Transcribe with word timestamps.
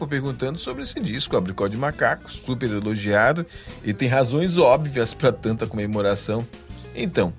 bate-papo 0.00 0.06
perguntando 0.06 0.58
sobre 0.58 0.82
esse 0.82 0.98
disco, 1.00 1.36
Abricó 1.36 1.68
de 1.68 1.76
Macacos, 1.76 2.34
super 2.44 2.70
elogiado 2.70 3.44
e 3.84 3.92
tem 3.92 4.08
razões 4.08 4.56
óbvias 4.56 5.12
para 5.12 5.32
tanta 5.32 5.66
comemoração. 5.66 6.46
Então, 6.94 7.32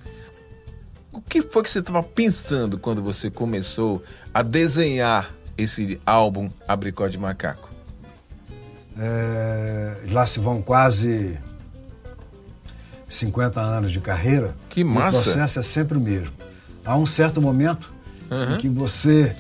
o 1.12 1.22
que 1.22 1.42
foi 1.42 1.64
que 1.64 1.70
você 1.70 1.80
estava 1.80 2.04
pensando 2.04 2.78
quando 2.78 3.02
você 3.02 3.30
começou 3.30 4.04
a 4.34 4.42
desenhar 4.42 5.34
esse 5.58 6.00
álbum 6.06 6.50
Abricó 6.68 7.08
de 7.08 7.18
Macaco? 7.18 7.70
É, 8.98 10.02
já 10.06 10.28
se 10.28 10.40
vão 10.40 10.62
quase 10.62 11.38
50 13.10 13.60
anos 13.60 13.92
de 13.92 14.00
carreira. 14.00 14.56
Que 14.70 14.84
massa! 14.84 15.20
O 15.20 15.24
processo 15.24 15.60
é 15.60 15.64
sempre 15.64 15.98
o 15.98 16.02
mesmo. 16.02 16.34
Há 16.86 16.96
um 16.96 17.06
certo 17.06 17.42
momento 17.42 17.92
uhum. 18.30 18.56
em 18.56 18.58
que 18.58 18.70
você 18.70 19.36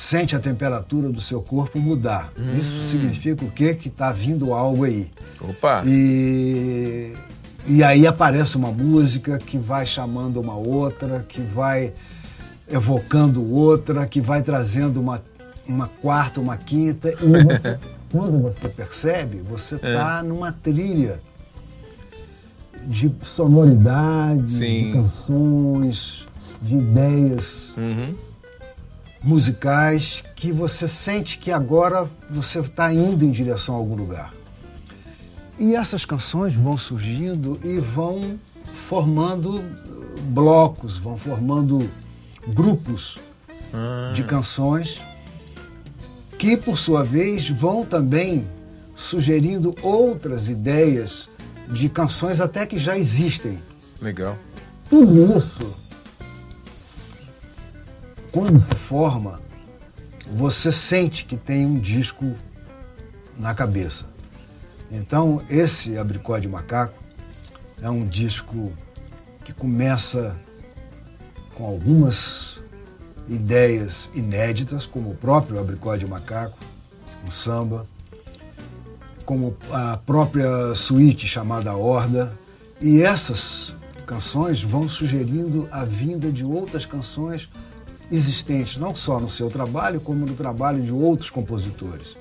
sente 0.00 0.34
a 0.34 0.40
temperatura 0.40 1.10
do 1.10 1.20
seu 1.20 1.42
corpo 1.42 1.78
mudar. 1.78 2.32
Hum. 2.38 2.58
Isso 2.58 2.90
significa 2.90 3.44
o 3.44 3.50
quê? 3.50 3.74
Que 3.74 3.88
está 3.88 4.10
vindo 4.10 4.52
algo 4.52 4.84
aí. 4.84 5.10
Opa! 5.40 5.82
E, 5.86 7.12
e 7.66 7.84
aí 7.84 8.06
aparece 8.06 8.56
uma 8.56 8.70
música 8.70 9.38
que 9.38 9.58
vai 9.58 9.84
chamando 9.84 10.40
uma 10.40 10.54
outra, 10.54 11.24
que 11.28 11.40
vai 11.40 11.92
evocando 12.66 13.52
outra, 13.52 14.06
que 14.06 14.20
vai 14.20 14.42
trazendo 14.42 15.00
uma, 15.00 15.22
uma 15.68 15.86
quarta, 15.86 16.40
uma 16.40 16.56
quinta. 16.56 17.10
E 17.10 17.78
quando 18.10 18.40
você 18.40 18.68
percebe, 18.68 19.38
você 19.38 19.76
está 19.76 20.20
é. 20.20 20.26
numa 20.26 20.50
trilha 20.50 21.20
de 22.86 23.12
sonoridade, 23.26 24.50
Sim. 24.50 24.86
de 24.86 24.92
canções, 24.92 26.26
de 26.62 26.74
ideias 26.74 27.74
uhum. 27.76 28.29
Musicais 29.22 30.22
que 30.34 30.50
você 30.50 30.88
sente 30.88 31.38
que 31.38 31.50
agora 31.50 32.08
você 32.28 32.60
está 32.60 32.92
indo 32.92 33.24
em 33.24 33.30
direção 33.30 33.74
a 33.74 33.78
algum 33.78 33.94
lugar. 33.94 34.32
E 35.58 35.74
essas 35.74 36.04
canções 36.04 36.54
vão 36.54 36.78
surgindo 36.78 37.60
e 37.62 37.78
vão 37.78 38.38
formando 38.88 39.62
blocos, 40.30 40.96
vão 40.96 41.18
formando 41.18 41.90
grupos 42.48 43.18
ah. 43.74 44.12
de 44.14 44.24
canções 44.24 45.00
que, 46.38 46.56
por 46.56 46.78
sua 46.78 47.04
vez, 47.04 47.50
vão 47.50 47.84
também 47.84 48.46
sugerindo 48.96 49.74
outras 49.82 50.48
ideias 50.48 51.28
de 51.70 51.88
canções 51.88 52.40
até 52.40 52.64
que 52.64 52.78
já 52.78 52.98
existem. 52.98 53.58
Legal. 54.00 54.36
Tudo 54.88 55.38
isso, 55.38 55.89
quando 58.32 58.60
forma, 58.76 59.40
você 60.26 60.70
sente 60.70 61.24
que 61.24 61.36
tem 61.36 61.66
um 61.66 61.78
disco 61.78 62.34
na 63.38 63.54
cabeça. 63.54 64.04
Então, 64.90 65.42
esse 65.48 65.96
Abricó 65.98 66.38
de 66.38 66.48
Macaco 66.48 66.94
é 67.82 67.90
um 67.90 68.04
disco 68.04 68.72
que 69.44 69.52
começa 69.52 70.36
com 71.54 71.64
algumas 71.64 72.58
ideias 73.28 74.08
inéditas, 74.14 74.86
como 74.86 75.10
o 75.10 75.16
próprio 75.16 75.58
Abricó 75.58 75.96
de 75.96 76.06
Macaco, 76.06 76.58
um 77.24 77.30
samba, 77.30 77.86
como 79.24 79.56
a 79.70 79.96
própria 79.96 80.74
suíte 80.74 81.26
chamada 81.26 81.74
Horda, 81.74 82.32
e 82.80 83.02
essas 83.02 83.74
canções 84.06 84.62
vão 84.62 84.88
sugerindo 84.88 85.68
a 85.70 85.84
vinda 85.84 86.32
de 86.32 86.44
outras 86.44 86.84
canções 86.84 87.48
existentes, 88.10 88.76
não 88.76 88.94
só 88.94 89.20
no 89.20 89.30
seu 89.30 89.50
trabalho, 89.50 90.00
como 90.00 90.26
no 90.26 90.34
trabalho 90.34 90.82
de 90.82 90.92
outros 90.92 91.30
compositores. 91.30 92.16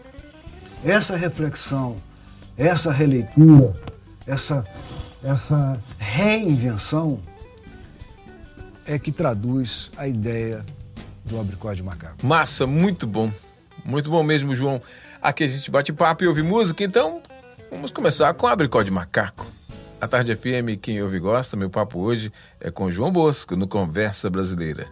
Essa 0.84 1.16
reflexão, 1.18 1.98
essa 2.58 2.92
releitura, 2.92 3.74
essa, 4.26 4.64
essa 5.24 5.82
reinvenção 5.98 7.20
é 8.86 8.98
que 8.98 9.12
traduz 9.12 9.92
a 9.98 10.08
ideia 10.08 10.66
do 11.26 11.40
Abricó 11.40 11.74
de 11.74 11.84
Macaco. 11.84 12.26
Massa, 12.26 12.66
muito 12.66 13.06
bom. 13.06 13.32
Muito 13.84 14.10
bom 14.10 14.24
mesmo, 14.24 14.56
João. 14.56 14.82
Aqui 15.22 15.44
a 15.44 15.48
gente 15.48 15.70
bate 15.70 15.92
papo 15.92 16.24
e 16.24 16.28
ouve 16.28 16.42
música, 16.42 16.84
então 16.84 17.22
vamos 17.70 17.92
começar 17.92 18.34
com 18.34 18.48
Abricó 18.48 18.82
de 18.82 18.92
Macaco. 18.92 19.46
A 20.02 20.08
Tarde 20.08 20.34
FM, 20.34 20.80
quem 20.82 21.02
ouve 21.04 21.20
gosta, 21.20 21.58
meu 21.58 21.70
papo 21.70 22.00
hoje 22.00 22.32
é 22.60 22.72
com 22.72 22.90
João 22.90 23.12
Bosco, 23.12 23.56
no 23.56 23.68
Conversa 23.68 24.30
Brasileira. 24.30 24.88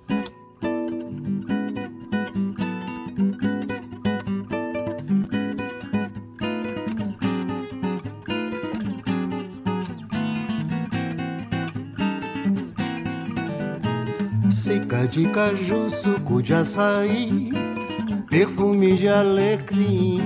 De 15.10 15.26
caju, 15.30 15.90
suco 15.90 16.42
de 16.42 16.54
açaí 16.54 17.52
perfume 18.30 18.96
de 18.96 19.08
alecrim, 19.08 20.22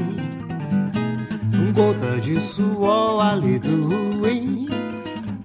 gota 1.74 2.19
de 2.19 2.40
suor, 2.40 3.24
hálito 3.24 3.70
ruim, 3.70 4.68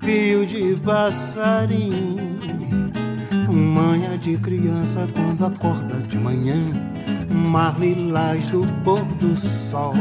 pio 0.00 0.46
de 0.46 0.74
passarinho, 0.84 2.40
manhã 3.48 4.18
de 4.18 4.36
criança 4.38 5.06
quando 5.14 5.46
acorda 5.46 5.96
de 6.08 6.18
manhã, 6.18 6.56
mar 7.28 7.78
lilás 7.78 8.48
do 8.48 8.66
pôr 8.82 9.04
do 9.20 9.36
sol. 9.36 9.94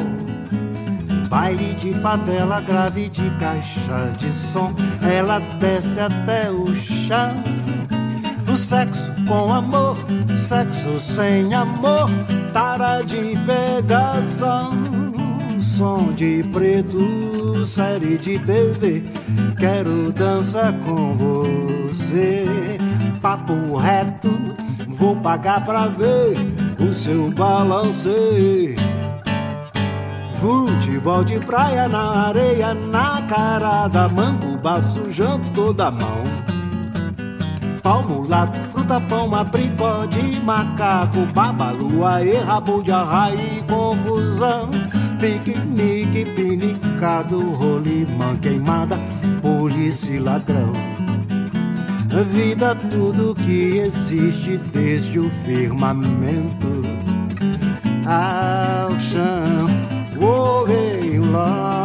Baile 1.29 1.73
de 1.73 1.93
favela 1.93 2.61
grave 2.61 3.09
de 3.09 3.29
caixa 3.39 4.13
de 4.17 4.31
som, 4.31 4.73
ela 5.01 5.39
desce 5.59 5.99
até 5.99 6.49
o 6.49 6.73
chão. 6.73 7.64
Sexo 8.55 9.11
com 9.27 9.53
amor, 9.53 9.97
sexo 10.37 10.97
sem 10.99 11.53
amor, 11.53 12.09
tara 12.53 13.01
de 13.01 13.37
pegação, 13.45 14.71
som 15.59 16.13
de 16.13 16.41
preto, 16.53 17.65
série 17.65 18.17
de 18.17 18.39
TV. 18.39 19.03
Quero 19.59 20.11
dançar 20.13 20.73
com 20.79 21.13
você, 21.13 22.45
papo 23.21 23.75
reto, 23.75 24.31
vou 24.87 25.17
pagar 25.17 25.63
pra 25.65 25.87
ver 25.87 26.35
o 26.79 26.93
seu 26.93 27.29
balance. 27.31 28.75
Futebol 30.39 31.25
de 31.25 31.39
praia 31.41 31.89
na 31.89 32.27
areia, 32.27 32.73
na 32.73 33.21
cara 33.23 33.87
da 33.89 34.07
mango, 34.07 34.57
sujando 34.81 35.45
toda 35.53 35.87
a 35.87 35.91
mão. 35.91 36.54
Palmo, 37.85 38.27
lato, 38.27 38.59
fruta, 38.71 38.99
pão, 38.99 39.35
abricó 39.35 40.07
de 40.07 40.41
macaco, 40.41 41.19
babalu, 41.35 42.03
aê, 42.03 42.37
rabo 42.39 42.81
de 42.81 42.91
arraia 42.91 43.37
confusão. 43.69 44.71
Piquenique, 45.19 46.25
pinicado, 46.25 47.51
rolimã, 47.51 48.35
queimada, 48.41 48.97
polícia 49.39 50.09
e 50.13 50.17
ladrão. 50.17 50.73
Vida, 52.33 52.73
tudo 52.73 53.35
que 53.35 53.77
existe 53.77 54.57
desde 54.57 55.19
o 55.19 55.29
firmamento 55.45 56.81
ao 58.03 58.99
chão. 58.99 59.67
Oh, 60.19 60.67
hey, 60.67 61.19
lá, 61.19 61.84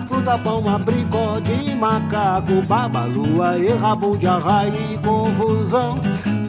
fruta, 0.21 0.37
pão, 0.37 0.67
abricó 0.67 1.39
de 1.39 1.75
macaco, 1.75 2.61
babalua 2.67 3.57
e 3.57 3.69
rabo 3.69 4.15
de 4.17 4.27
arraia 4.27 4.71
e 4.91 4.97
confusão. 4.99 5.95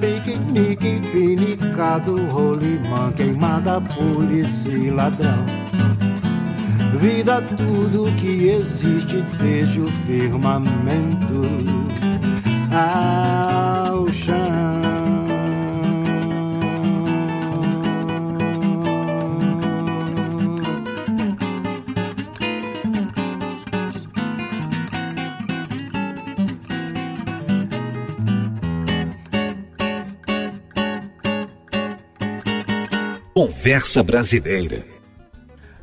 Piquenique, 0.01 1.01
pinicado, 1.11 2.27
rolimã, 2.27 3.13
queimada, 3.13 3.81
polícia 3.81 4.71
e 4.71 4.91
ladrão. 4.91 5.45
Vida, 6.95 7.41
tudo 7.43 8.13
que 8.17 8.49
existe 8.49 9.23
desde 9.41 9.81
o 9.81 9.89
firmamento 9.89 11.43
ao 12.71 14.07
chão. 14.09 14.42
Conversa 33.35 34.03
Brasileira. 34.03 34.85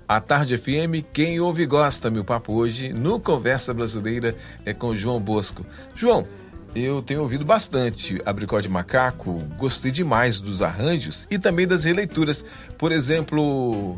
A 0.07 0.21
Tarde 0.21 0.55
FM, 0.55 1.03
quem 1.11 1.39
ouve 1.39 1.65
gosta. 1.65 2.11
Meu 2.11 2.23
papo 2.23 2.53
hoje 2.53 2.93
no 2.93 3.19
Conversa 3.19 3.73
Brasileira 3.73 4.35
é 4.63 4.71
com 4.71 4.95
João 4.95 5.19
Bosco. 5.19 5.65
João, 5.95 6.27
eu 6.75 7.01
tenho 7.01 7.21
ouvido 7.21 7.43
bastante 7.43 8.21
Abricó 8.23 8.61
de 8.61 8.69
Macaco, 8.69 9.39
gostei 9.57 9.89
demais 9.89 10.39
dos 10.39 10.61
arranjos 10.61 11.25
e 11.31 11.39
também 11.39 11.67
das 11.67 11.85
releituras. 11.85 12.45
Por 12.77 12.91
exemplo, 12.91 13.97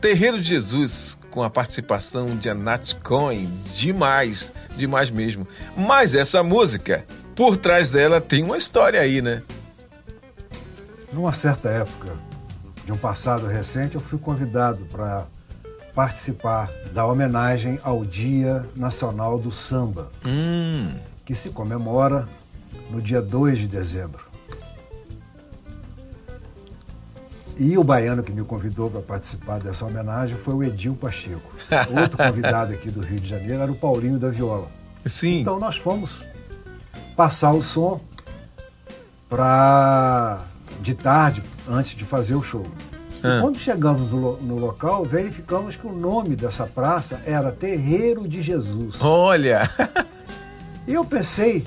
Terreiro 0.00 0.40
de 0.40 0.48
Jesus, 0.48 1.18
com 1.30 1.42
a 1.42 1.50
participação 1.50 2.38
de 2.38 2.48
Anat 2.48 2.94
Cohen, 3.02 3.50
demais, 3.74 4.50
demais 4.78 5.10
mesmo. 5.10 5.46
Mas 5.76 6.14
essa 6.14 6.42
música, 6.42 7.04
por 7.36 7.58
trás 7.58 7.90
dela 7.90 8.18
tem 8.18 8.42
uma 8.42 8.56
história 8.56 8.98
aí, 8.98 9.20
né? 9.20 9.42
Numa 11.12 11.34
certa 11.34 11.68
época, 11.68 12.27
de 12.88 12.92
um 12.92 12.96
passado 12.96 13.46
recente, 13.46 13.96
eu 13.96 14.00
fui 14.00 14.18
convidado 14.18 14.86
para 14.86 15.26
participar 15.94 16.70
da 16.90 17.04
homenagem 17.04 17.78
ao 17.82 18.02
Dia 18.02 18.64
Nacional 18.74 19.38
do 19.38 19.50
Samba, 19.50 20.10
hum. 20.24 20.88
que 21.22 21.34
se 21.34 21.50
comemora 21.50 22.26
no 22.90 23.02
dia 23.02 23.20
2 23.20 23.58
de 23.58 23.68
dezembro. 23.68 24.24
E 27.58 27.76
o 27.76 27.84
baiano 27.84 28.22
que 28.22 28.32
me 28.32 28.42
convidou 28.42 28.88
para 28.88 29.02
participar 29.02 29.60
dessa 29.60 29.84
homenagem 29.84 30.38
foi 30.38 30.54
o 30.54 30.64
Edil 30.64 30.94
Pacheco. 30.94 31.52
Outro 31.94 32.16
convidado 32.16 32.72
aqui 32.72 32.90
do 32.90 33.02
Rio 33.02 33.20
de 33.20 33.28
Janeiro 33.28 33.60
era 33.60 33.70
o 33.70 33.74
Paulinho 33.74 34.18
da 34.18 34.30
Viola. 34.30 34.68
Sim. 35.04 35.40
Então 35.40 35.58
nós 35.58 35.76
fomos 35.76 36.24
passar 37.14 37.52
o 37.52 37.60
som 37.60 38.00
para 39.28 40.40
de 40.80 40.94
tarde, 40.94 41.42
antes 41.68 41.96
de 41.96 42.04
fazer 42.04 42.34
o 42.34 42.42
show. 42.42 42.64
Ah. 43.22 43.38
Quando 43.40 43.58
chegamos 43.58 44.12
no, 44.12 44.36
no, 44.38 44.58
local, 44.58 45.04
verificamos 45.04 45.76
que 45.76 45.86
o 45.86 45.92
nome 45.92 46.36
dessa 46.36 46.66
praça 46.66 47.20
era 47.24 47.50
Terreiro 47.50 48.28
de 48.28 48.40
Jesus. 48.40 48.96
Olha! 49.00 49.68
e 50.86 50.94
eu 50.94 51.04
pensei 51.04 51.64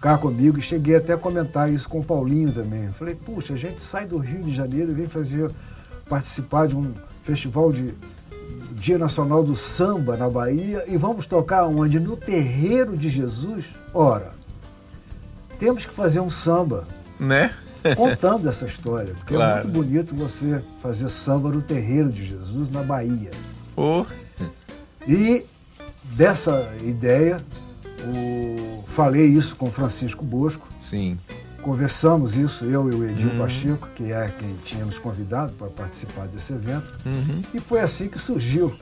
cá 0.00 0.16
comigo 0.16 0.58
e 0.58 0.62
cheguei 0.62 0.96
até 0.96 1.14
a 1.14 1.18
comentar 1.18 1.70
isso 1.70 1.88
com 1.88 2.00
o 2.00 2.04
Paulinho 2.04 2.52
também. 2.52 2.90
falei, 2.92 3.14
puxa, 3.14 3.54
a 3.54 3.56
gente 3.56 3.82
sai 3.82 4.06
do 4.06 4.18
Rio 4.18 4.42
de 4.42 4.54
Janeiro 4.54 4.92
e 4.92 4.94
vem 4.94 5.06
fazer 5.06 5.50
participar 6.08 6.68
de 6.68 6.76
um 6.76 6.94
festival 7.22 7.72
de 7.72 7.92
Dia 8.72 8.98
Nacional 8.98 9.42
do 9.42 9.56
Samba 9.56 10.16
na 10.16 10.28
Bahia 10.28 10.84
e 10.86 10.96
vamos 10.96 11.26
tocar 11.26 11.66
onde? 11.66 11.98
No 11.98 12.16
Terreiro 12.16 12.96
de 12.96 13.08
Jesus? 13.08 13.64
Ora, 13.92 14.32
temos 15.58 15.84
que 15.84 15.92
fazer 15.92 16.20
um 16.20 16.30
samba. 16.30 16.86
Né? 17.18 17.52
Contando 17.94 18.48
essa 18.48 18.66
história. 18.66 19.14
Porque 19.14 19.34
claro. 19.34 19.60
é 19.60 19.62
muito 19.62 19.68
bonito 19.74 20.14
você 20.14 20.62
fazer 20.82 21.08
samba 21.08 21.50
no 21.50 21.62
terreiro 21.62 22.10
de 22.10 22.26
Jesus, 22.26 22.70
na 22.70 22.82
Bahia. 22.82 23.30
Oh. 23.76 24.04
E 25.06 25.44
dessa 26.16 26.68
ideia, 26.82 27.40
o... 28.06 28.82
falei 28.88 29.26
isso 29.26 29.54
com 29.54 29.70
Francisco 29.70 30.24
Bosco. 30.24 30.66
Sim. 30.80 31.18
Conversamos 31.62 32.36
isso, 32.36 32.64
eu 32.64 32.90
e 32.90 32.94
o 32.94 33.04
Edil 33.04 33.30
uhum. 33.30 33.38
Pacheco, 33.38 33.88
que 33.94 34.12
é 34.12 34.32
quem 34.38 34.54
tinha 34.64 34.84
nos 34.84 34.98
convidado 34.98 35.52
para 35.54 35.66
participar 35.68 36.28
desse 36.28 36.52
evento. 36.52 36.96
Uhum. 37.04 37.42
E 37.52 37.60
foi 37.60 37.80
assim 37.80 38.08
que 38.08 38.18
surgiu 38.18 38.72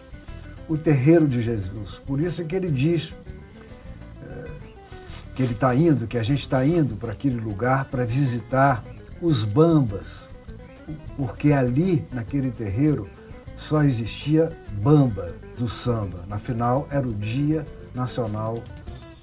o 0.69 0.77
terreiro 0.77 1.27
de 1.27 1.41
Jesus. 1.41 2.01
Por 2.07 2.21
isso 2.21 2.45
que 2.45 2.55
ele 2.55 2.71
diz 2.71 3.15
é, 4.23 4.51
que 5.35 5.43
ele 5.43 5.53
está 5.53 5.75
indo, 5.75 6.07
que 6.07 6.19
a 6.19 6.23
gente 6.23 6.41
está 6.41 6.65
indo 6.65 6.95
para 6.97 7.13
aquele 7.13 7.41
lugar 7.41 7.87
para 7.87 8.05
visitar 8.05 8.85
os 9.25 9.43
bambas, 9.43 10.19
porque 11.17 11.51
ali, 11.51 12.07
naquele 12.13 12.51
terreiro, 12.51 13.09
só 13.57 13.83
existia 13.83 14.53
bamba 14.83 15.35
do 15.59 15.67
samba. 15.67 16.25
Na 16.29 16.39
final, 16.39 16.87
era 16.91 17.09
o 17.09 17.15
Dia 17.15 17.67
Nacional 17.95 18.63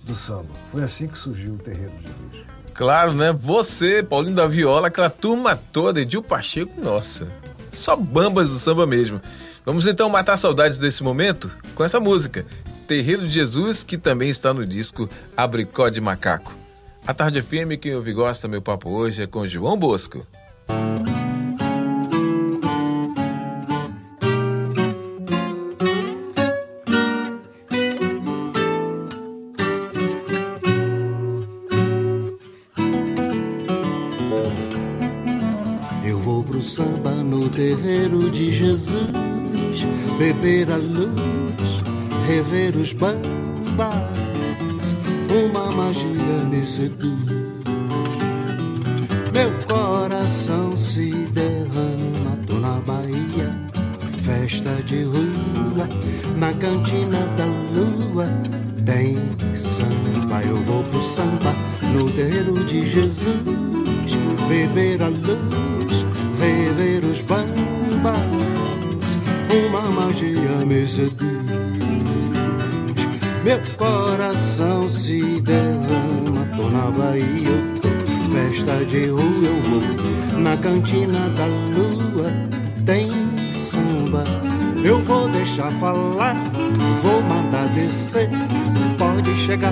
do 0.04 0.16
Samba. 0.16 0.50
Foi 0.72 0.84
assim 0.84 1.08
que 1.08 1.18
surgiu 1.18 1.54
o 1.54 1.58
Terreiro 1.58 1.92
de 1.98 2.08
Jesus. 2.08 2.48
Claro, 2.74 3.14
né? 3.14 3.32
Você, 3.32 4.02
Paulinho 4.02 4.36
da 4.36 4.48
Viola, 4.48 4.88
aquela 4.88 5.10
turma 5.10 5.56
toda, 5.56 6.02
Edil 6.02 6.24
Pacheco, 6.24 6.82
nossa, 6.82 7.28
só 7.72 7.96
bambas 7.96 8.50
do 8.50 8.58
samba 8.58 8.88
mesmo. 8.88 9.22
Vamos 9.64 9.86
então 9.86 10.10
matar 10.10 10.38
saudades 10.38 10.80
desse 10.80 11.04
momento 11.04 11.52
com 11.76 11.84
essa 11.84 12.00
música, 12.00 12.46
Terreiro 12.88 13.28
de 13.28 13.30
Jesus, 13.30 13.84
que 13.84 13.98
também 13.98 14.30
está 14.30 14.54
no 14.54 14.66
disco 14.66 15.08
Abricó 15.38 15.90
de 15.90 16.02
Macaco. 16.02 16.61
A 17.06 17.14
Tarde 17.14 17.42
FM, 17.42 17.80
quem 17.82 17.96
ouve 17.96 18.14
gosta, 18.14 18.48
meu 18.48 18.62
papo 18.62 18.90
hoje 18.90 19.24
é 19.24 19.28
com 19.28 19.48
João 19.48 19.78
Bosco. 19.78 20.26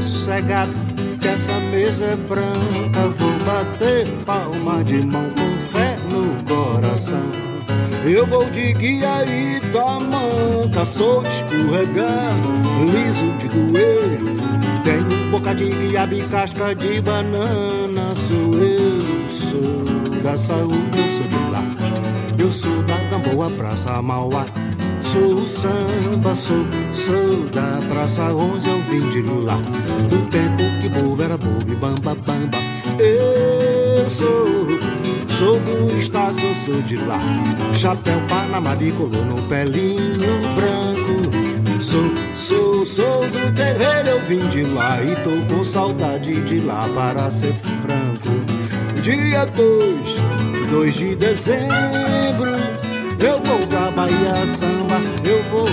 Sossegado, 0.01 0.72
que 1.20 1.27
essa 1.27 1.60
mesa 1.72 2.06
é 2.06 2.15
branca. 2.15 3.08
Vou 3.18 3.38
bater 3.46 4.08
palma 4.25 4.84
de 4.84 5.06
mão 5.06 5.29
com 5.32 5.65
fé 5.65 5.98
no 6.10 6.41
coração. 6.46 7.29
Eu 8.06 8.25
vou 8.25 8.50
de 8.50 8.74
guia 8.74 9.25
e 9.25 9.60
tamanca, 9.72 10.86
sou 10.86 11.22
de 11.22 11.29
escorregar, 11.29 12.34
liso 12.94 13.32
de 13.39 13.50
doer. 13.50 14.20
Tenho 14.84 15.32
boca 15.32 15.53
de 15.53 15.70
guiaba 15.70 16.15
e 16.15 16.22
casca 16.29 16.74
de 16.74 17.01
banana, 17.01 18.15
sou 18.15 18.56
eu, 18.56 19.29
sou 19.29 20.22
da 20.24 20.38
saúde, 20.38 20.98
eu 20.98 21.10
sou 21.10 21.27
de 21.27 21.51
lá. 21.51 21.63
Eu 22.38 22.51
sou 22.51 22.84
da 22.84 22.96
Gamboa, 23.10 23.50
Praça 23.51 24.01
Mauá. 24.01 24.46
Sou 25.12 25.36
o 25.36 25.48
samba, 25.48 26.36
sou, 26.36 26.66
sou 26.94 27.46
da 27.50 27.86
Praça 27.88 28.34
11, 28.34 28.70
eu 28.70 28.82
vim 28.84 29.10
de 29.10 29.22
lá. 29.22 29.56
Do 30.10 30.30
tempo 30.30 30.63
que 30.82 30.89
bobo 30.89 31.22
era 31.22 31.38
bobo 31.38 31.72
e 31.72 31.75
bamba, 31.75 32.16
bamba. 32.16 32.58
Eu 33.00 34.10
sou 34.10 34.50
Sou 35.39 35.58
do 35.62 35.98
Estácio, 35.98 36.54
sou 36.54 36.82
de 36.82 36.98
lá. 36.98 37.18
Chapéu 37.74 38.20
Panamá 38.28 38.75
colou 38.98 39.24
no 39.24 39.42
pelinho 39.44 40.01
branco. 40.54 41.82
Sou, 41.82 42.13
sou, 42.36 42.86
sou 42.86 43.22
do 43.30 43.50
terreiro, 43.56 44.10
eu 44.10 44.20
vim 44.25 44.46
de 44.50 44.63
lá 44.63 45.01
e 45.01 45.16
tô 45.24 45.56
com 45.56 45.63
saudade 45.63 46.42
de 46.42 46.60
lá, 46.60 46.89
para 46.94 47.32
ser 47.32 47.54
franco. 47.54 49.01
Dia 49.01 49.46
2, 49.46 50.70
2 50.70 50.94
de 50.94 51.16
dezembro, 51.16 52.51
eu 53.20 53.40
vou 53.40 53.68
pra 53.68 53.92
Bahia 53.92 54.46
Samba, 54.48 54.96
eu 55.26 55.44
vou 55.46 55.68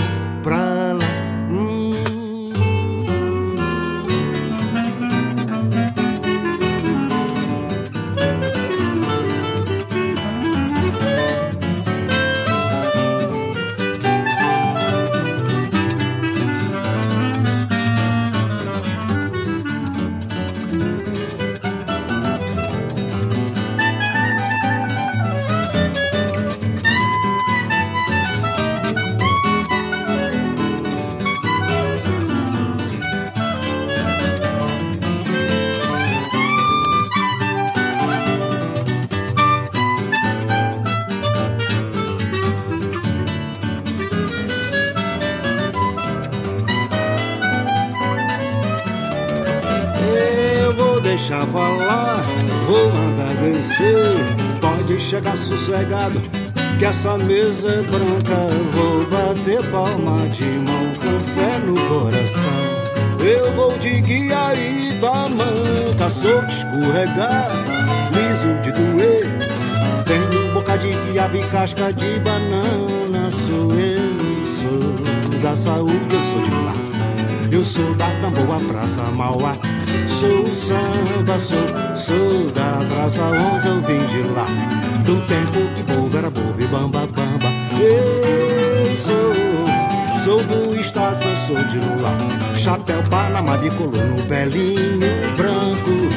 sossegado, 55.47 56.21
que 56.77 56.85
essa 56.85 57.17
mesa 57.17 57.69
é 57.69 57.81
branca. 57.83 58.35
Vou 58.73 59.05
bater 59.05 59.63
palma 59.71 60.27
de 60.29 60.43
mão 60.43 60.87
com 61.01 61.19
fé 61.33 61.59
no 61.65 61.75
coração. 61.87 62.77
Eu 63.19 63.51
vou 63.53 63.77
de 63.77 64.01
guia 64.01 64.53
e 64.53 64.99
tamanca, 64.99 66.09
solto 66.09 66.49
escorregar, 66.49 67.49
liso 68.13 68.53
de 68.61 68.71
doer. 68.71 69.25
Tenho 70.05 70.53
boca 70.53 70.77
de 70.77 70.89
quiabo 71.09 71.37
e 71.37 71.43
casca 71.47 71.93
de 71.93 72.19
banana. 72.19 73.31
Sou 73.31 73.73
eu, 73.73 74.45
sou 74.45 75.39
da 75.41 75.55
saúde, 75.55 76.13
eu 76.13 76.23
sou 76.23 76.41
de 76.41 76.51
lá. 76.51 76.73
Eu 77.49 77.63
sou 77.63 77.93
da 77.95 78.09
Tamboa, 78.21 78.59
Praça 78.67 79.03
Mauá. 79.03 79.55
Sou 80.07 80.43
o 80.43 80.51
samba, 80.53 81.39
sou, 81.39 81.95
sou 81.95 82.51
da 82.51 82.85
Praça 82.93 83.21
11, 83.23 83.67
eu 83.67 83.81
vim 83.81 84.05
de 84.05 84.21
lá. 84.33 84.86
Do 85.07 85.21
tempo 85.21 85.73
que 85.73 85.83
bobo 85.83 86.17
era 86.17 86.29
bobo 86.29 86.61
e 86.61 86.67
bamba 86.67 87.07
bamba. 87.07 87.47
Eu 87.79 88.97
sou, 88.97 89.33
sou 90.17 90.43
do 90.43 90.77
Estácio, 90.77 91.33
sou 91.47 91.63
de 91.63 91.79
lá. 92.01 92.13
Chapéu 92.53 93.01
Panamá 93.09 93.55
bicolor 93.55 94.03
no 94.03 94.21
belinho 94.23 94.99
branco. 95.37 96.09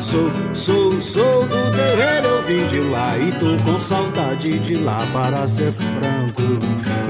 Sou, 0.00 0.30
sou, 0.54 1.02
sou 1.02 1.46
do 1.46 1.70
terreiro, 1.72 2.26
eu 2.26 2.42
vim 2.44 2.66
de 2.68 2.80
lá 2.88 3.18
e 3.18 3.32
tô 3.32 3.62
com 3.70 3.78
saudade 3.78 4.58
de 4.60 4.76
lá 4.76 5.06
para 5.12 5.46
ser 5.46 5.70
franco. 5.70 6.42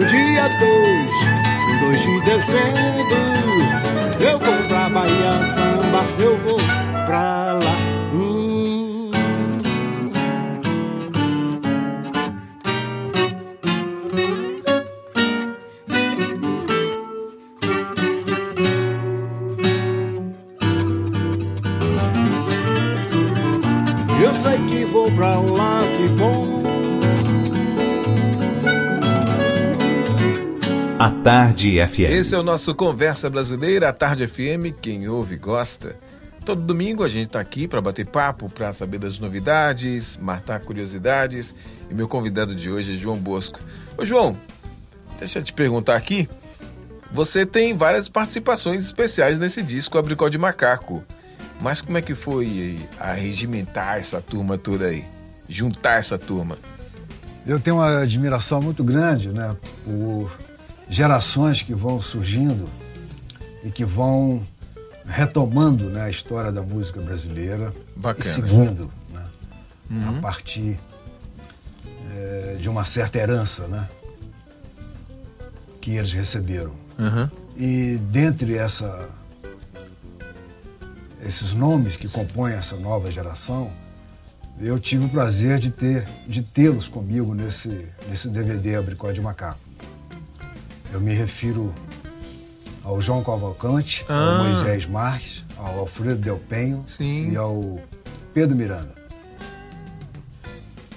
Dia 0.09 0.49
2, 0.59 1.81
2 1.83 2.03
de 2.03 2.21
dezembro, 2.25 3.17
eu 4.29 4.39
vou 4.41 4.67
pra 4.67 4.89
Bahia 4.89 5.45
Samba, 5.55 6.05
eu 6.19 6.37
vou 6.39 6.58
Tarde 31.29 31.87
FM. 31.87 32.09
Esse 32.09 32.35
é 32.35 32.39
o 32.39 32.43
nosso 32.43 32.75
Conversa 32.75 33.29
Brasileira, 33.29 33.91
a 33.91 33.93
Tarde 33.93 34.27
FM, 34.27 34.75
quem 34.81 35.07
ouve 35.11 35.37
gosta. 35.37 35.95
Todo 36.43 36.63
domingo 36.63 37.05
a 37.05 37.09
gente 37.09 37.27
está 37.27 37.39
aqui 37.39 37.69
para 37.69 37.83
bater 37.83 38.07
papo, 38.07 38.49
para 38.49 38.73
saber 38.73 38.97
das 38.97 39.19
novidades, 39.19 40.17
matar 40.17 40.59
curiosidades. 40.61 41.55
E 41.91 41.93
meu 41.93 42.09
convidado 42.09 42.55
de 42.55 42.71
hoje 42.71 42.95
é 42.95 42.97
João 42.97 43.19
Bosco. 43.19 43.61
Ô 43.99 44.07
João, 44.07 44.39
deixa 45.19 45.41
eu 45.41 45.45
te 45.45 45.53
perguntar 45.53 45.97
aqui. 45.97 46.27
Você 47.13 47.45
tem 47.45 47.77
várias 47.77 48.09
participações 48.09 48.83
especiais 48.83 49.39
nesse 49.39 49.63
disco 49.63 49.99
Abricó 49.99 50.31
de 50.31 50.39
Macaco. 50.39 51.05
Mas 51.61 51.83
como 51.83 51.99
é 51.99 52.01
que 52.01 52.15
foi 52.15 52.79
arregimentar 52.99 53.99
essa 53.99 54.23
turma 54.23 54.57
toda 54.57 54.87
aí? 54.87 55.05
Juntar 55.47 55.99
essa 55.99 56.17
turma? 56.17 56.57
Eu 57.47 57.61
tenho 57.61 57.77
uma 57.77 58.01
admiração 58.01 58.63
muito 58.63 58.83
grande 58.83 59.29
né, 59.29 59.55
por 59.85 60.48
gerações 60.89 61.63
que 61.63 61.75
vão 61.75 62.01
surgindo 62.01 62.65
e 63.65 63.71
que 63.71 63.85
vão 63.85 64.47
retomando 65.07 65.89
né, 65.89 66.03
a 66.03 66.11
história 66.11 66.53
da 66.53 66.63
música 66.63 67.01
brasileira 67.01 67.73
Bacana. 67.97 68.25
e 68.25 68.29
seguindo 68.29 68.91
né, 69.11 69.25
a 70.07 70.21
partir 70.21 70.79
eh, 72.11 72.57
de 72.61 72.69
uma 72.69 72.85
certa 72.85 73.19
herança 73.19 73.67
né, 73.67 73.89
que 75.81 75.93
eles 75.93 76.13
receberam. 76.13 76.73
Uhum. 76.99 77.31
E 77.57 77.99
dentre 78.11 78.55
essa, 78.55 79.09
esses 81.25 81.53
nomes 81.53 81.97
que 81.97 82.09
compõem 82.09 82.55
essa 82.55 82.77
nova 82.77 83.11
geração, 83.11 83.71
eu 84.61 84.79
tive 84.79 85.07
o 85.07 85.09
prazer 85.09 85.59
de 85.59 85.71
ter 85.71 86.07
de 86.27 86.43
tê-los 86.43 86.89
comigo 86.89 87.35
nesse, 87.35 87.89
nesse 88.09 88.29
DVD 88.29 88.77
Abricó 88.77 89.11
de 89.13 89.21
Macaco. 89.21 89.68
Eu 90.93 91.01
me 91.01 91.13
refiro 91.15 91.73
ao 92.85 93.01
João 93.01 93.23
Cavalcante, 93.23 94.05
Ah. 94.09 94.39
ao 94.39 94.45
Moisés 94.45 94.87
Marques, 94.87 95.45
ao 95.57 95.81
Alfredo 95.81 96.17
Del 96.21 96.39
Penho 96.49 96.85
Sim. 96.87 97.31
e 97.33 97.37
ao 97.37 97.79
Pedro 98.33 98.57
Miranda. 98.57 98.97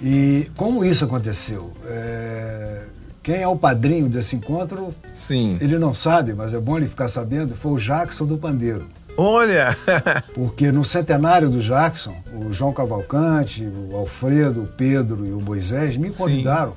E 0.02 0.50
como 0.56 0.84
isso 0.84 1.04
aconteceu? 1.04 1.72
É, 1.86 2.82
Quem 3.22 3.36
é 3.36 3.46
o 3.46 3.54
padrinho 3.56 4.08
desse 4.08 4.34
encontro, 4.34 4.92
Sim. 5.14 5.56
ele 5.60 5.78
não 5.78 5.94
sabe, 5.94 6.32
mas 6.32 6.52
é 6.52 6.58
bom 6.58 6.76
ele 6.76 6.88
ficar 6.88 7.06
sabendo, 7.08 7.54
foi 7.54 7.70
o 7.72 7.78
Jackson 7.78 8.26
do 8.26 8.36
Pandeiro. 8.36 8.86
Olha! 9.16 9.76
Porque 10.34 10.72
no 10.72 10.84
centenário 10.84 11.48
do 11.48 11.60
Jackson, 11.62 12.16
o 12.34 12.52
João 12.52 12.72
Cavalcante, 12.72 13.62
o 13.62 13.94
Alfredo, 13.94 14.64
o 14.64 14.66
Pedro 14.66 15.24
e 15.24 15.30
o 15.30 15.40
Moisés 15.40 15.96
me 15.96 16.10
convidaram 16.10 16.72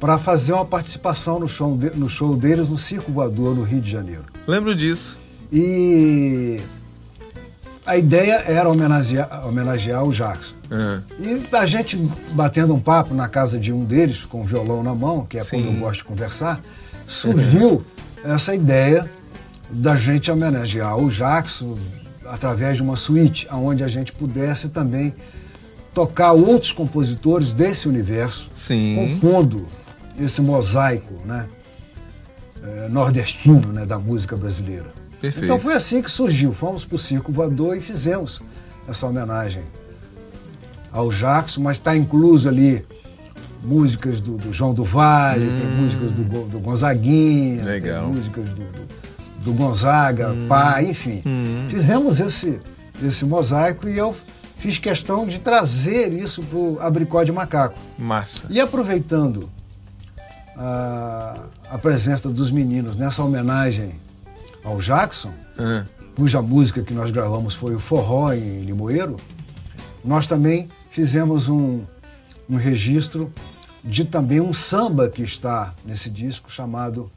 para 0.00 0.18
fazer 0.18 0.52
uma 0.54 0.64
participação 0.64 1.38
no 1.38 1.46
show, 1.46 1.76
de- 1.76 1.90
no 1.90 2.08
show 2.08 2.34
deles 2.34 2.68
no 2.68 2.78
Circo 2.78 3.12
Voador, 3.12 3.54
no 3.54 3.62
Rio 3.62 3.80
de 3.80 3.90
Janeiro. 3.90 4.24
Lembro 4.46 4.74
disso. 4.74 5.16
E 5.52 6.58
a 7.84 7.96
ideia 7.96 8.42
era 8.46 8.68
homenagear, 8.68 9.46
homenagear 9.46 10.02
o 10.04 10.12
Jackson. 10.12 10.54
Ah, 10.70 11.00
E 11.18 11.54
a 11.54 11.66
gente 11.66 11.96
batendo 12.32 12.72
um 12.74 12.80
papo 12.80 13.12
na 13.12 13.28
casa 13.28 13.58
de 13.58 13.72
um 13.72 13.84
deles, 13.84 14.24
com 14.24 14.40
o 14.40 14.44
violão 14.44 14.82
na 14.82 14.94
mão, 14.94 15.26
que 15.26 15.36
é 15.36 15.44
Sim. 15.44 15.62
quando 15.64 15.74
eu 15.74 15.80
gosto 15.80 15.98
de 15.98 16.04
conversar, 16.04 16.60
surgiu 17.06 17.84
essa 18.24 18.54
ideia 18.54 19.08
da 19.68 19.96
gente 19.96 20.30
homenagear 20.30 20.96
o 20.96 21.10
Jackson 21.10 21.76
através 22.26 22.76
de 22.76 22.82
uma 22.82 22.96
suíte, 22.96 23.46
onde 23.52 23.82
a 23.82 23.88
gente 23.88 24.12
pudesse 24.12 24.68
também 24.68 25.12
tocar 25.92 26.32
outros 26.32 26.70
compositores 26.72 27.52
desse 27.52 27.88
universo, 27.88 28.48
Sim. 28.52 28.94
compondo 29.20 29.66
esse 30.20 30.40
mosaico 30.42 31.14
né, 31.24 31.46
eh, 32.62 32.88
nordestino 32.90 33.72
né, 33.72 33.86
da 33.86 33.98
música 33.98 34.36
brasileira. 34.36 34.86
Perfeito. 35.20 35.44
Então 35.46 35.58
foi 35.58 35.74
assim 35.74 36.02
que 36.02 36.10
surgiu. 36.10 36.52
Fomos 36.52 36.84
para 36.84 36.96
o 36.96 36.98
Circo 36.98 37.32
Voador 37.32 37.76
e 37.76 37.80
fizemos 37.80 38.40
essa 38.88 39.06
homenagem 39.06 39.62
ao 40.92 41.10
Jackson, 41.10 41.60
mas 41.60 41.76
está 41.76 41.96
incluso 41.96 42.48
ali 42.48 42.84
músicas 43.62 44.20
do, 44.20 44.36
do 44.36 44.52
João 44.52 44.72
do 44.72 44.84
Vale, 44.84 45.46
tem 45.52 45.66
músicas 45.76 46.12
do, 46.12 46.22
do 46.48 46.58
Gonzaguinha, 46.58 47.62
Hum. 47.62 47.66
Legal. 47.66 48.04
tem 48.06 48.12
músicas 48.14 48.48
do, 48.48 48.54
do, 48.64 48.88
do 49.44 49.52
Gonzaga, 49.52 50.34
Pá, 50.48 50.82
enfim. 50.82 51.22
Fizemos 51.68 52.18
esse, 52.20 52.58
esse 53.02 53.24
mosaico 53.24 53.88
e 53.88 53.96
eu 53.98 54.16
fiz 54.56 54.78
questão 54.78 55.26
de 55.26 55.38
trazer 55.38 56.12
isso 56.12 56.42
para 56.42 56.58
o 56.58 56.78
Abricó 56.80 57.22
de 57.22 57.32
Macaco. 57.32 57.78
Massa. 57.98 58.46
E 58.50 58.58
aproveitando 58.58 59.48
a, 60.60 61.34
a 61.70 61.78
presença 61.78 62.28
dos 62.28 62.50
meninos 62.50 62.94
nessa 62.94 63.24
homenagem 63.24 63.94
ao 64.62 64.78
Jackson, 64.78 65.32
Ah, 65.58 65.86
cuja 66.14 66.42
música 66.42 66.82
que 66.82 66.92
nós 66.92 67.10
gravamos 67.10 67.54
foi 67.54 67.74
o 67.74 67.80
Forró 67.80 68.30
em 68.34 68.60
Limoeiro, 68.60 69.16
nós 70.04 70.26
também 70.26 70.68
fizemos 70.90 71.48
um, 71.48 71.82
um 72.48 72.56
registro 72.56 73.32
de 73.82 74.04
também 74.04 74.38
um 74.38 74.52
samba 74.52 75.08
que 75.08 75.22
está 75.22 75.72
nesse 75.82 76.10
disco 76.10 76.52
chamado 76.52 77.10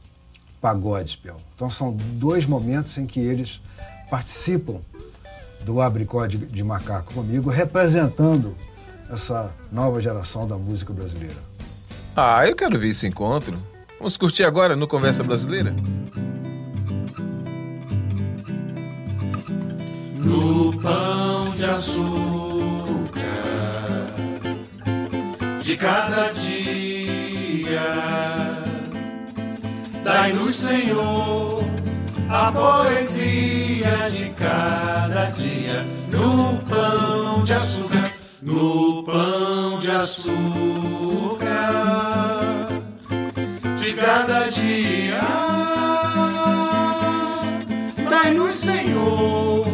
Pagode, 0.61 1.17
Piau. 1.17 1.41
Então 1.53 1.69
são 1.69 1.93
dois 2.13 2.45
momentos 2.45 2.97
em 2.97 3.05
que 3.05 3.19
eles 3.19 3.59
participam 4.09 4.79
do 5.65 5.81
Abricó 5.81 6.25
de, 6.25 6.37
de 6.37 6.63
Macaco 6.63 7.13
comigo, 7.13 7.49
representando 7.49 8.55
essa 9.09 9.53
nova 9.69 9.99
geração 10.01 10.47
da 10.47 10.55
música 10.55 10.93
brasileira. 10.93 11.52
Ah, 12.15 12.47
eu 12.47 12.55
quero 12.55 12.79
ver 12.79 12.89
esse 12.89 13.07
encontro. 13.07 13.57
Vamos 13.97 14.17
curtir 14.17 14.43
agora 14.43 14.75
no 14.75 14.87
Conversa 14.87 15.23
Brasileira? 15.23 15.73
no 20.23 20.71
pão 20.81 21.51
de 21.55 21.65
açúcar 21.65 23.19
de 25.61 25.75
cada 25.77 26.31
dia. 26.33 27.81
Dai-nos, 30.03 30.55
Senhor, 30.55 31.63
a 32.29 32.51
poesia 32.51 34.09
de 34.13 34.29
cada 34.31 35.31
dia 35.31 35.85
no 36.09 36.57
pão 36.63 37.43
de 37.43 37.53
açúcar, 37.53 37.92
no 38.43 39.03
pão 39.03 39.79
de 39.79 39.89
açúcar 39.89 40.33
de 43.79 43.93
cada 43.93 44.49
dia. 44.49 45.21
Dai-nos, 48.09 48.55
Senhor, 48.55 49.65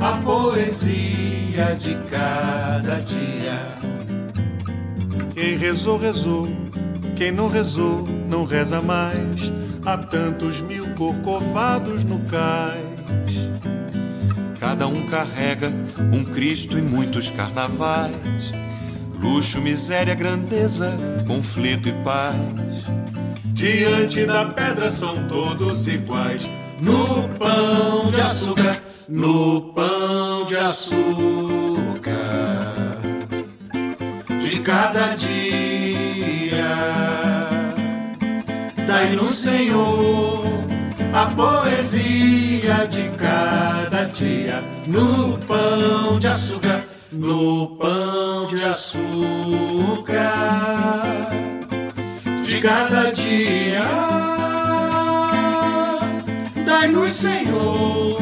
a 0.00 0.12
poesia 0.22 1.76
de 1.78 1.94
cada 2.10 3.00
dia. 3.00 3.78
Quem 5.34 5.56
rezou, 5.58 5.98
rezou. 5.98 6.48
Quem 7.16 7.32
não 7.32 7.48
rezou, 7.48 8.06
não 8.28 8.44
reza 8.44 8.80
mais. 8.80 9.52
Há 9.84 9.98
tantos 9.98 10.60
mil 10.60 10.94
corcovados 10.94 12.04
no 12.04 12.20
cais. 12.20 13.47
Cada 14.60 14.88
um 14.88 15.06
carrega 15.06 15.72
um 16.12 16.24
Cristo 16.24 16.76
e 16.78 16.82
muitos 16.82 17.30
carnavais. 17.30 18.52
Luxo, 19.20 19.60
miséria, 19.60 20.14
grandeza, 20.14 20.98
conflito 21.26 21.88
e 21.88 21.92
paz. 22.04 22.34
Diante 23.44 24.24
da 24.24 24.46
pedra 24.46 24.90
são 24.90 25.28
todos 25.28 25.86
iguais. 25.86 26.48
No 26.80 27.28
pão 27.30 28.06
de 28.08 28.20
açúcar, 28.20 28.82
no 29.08 29.72
pão 29.72 30.44
de 30.46 30.56
açúcar. 30.56 30.98
De 34.40 34.60
cada 34.60 35.14
dia, 35.16 36.64
dai 38.86 39.10
no 39.14 39.28
Senhor 39.28 40.47
a 41.12 41.26
poesia 41.26 42.86
de 42.90 43.08
cada 43.16 44.04
dia. 44.06 44.62
No 44.86 45.38
pão 45.38 46.18
de 46.18 46.26
açúcar, 46.26 46.82
no 47.12 47.76
pão 47.76 48.46
de 48.48 48.62
açúcar 48.64 50.18
de 52.42 52.60
cada 52.60 53.10
dia. 53.12 53.84
Dai-nos, 56.64 57.12
Senhor, 57.12 58.18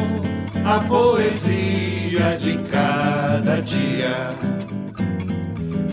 a 0.65 0.79
poesia 0.79 2.37
de 2.39 2.57
cada 2.69 3.61
dia. 3.61 4.35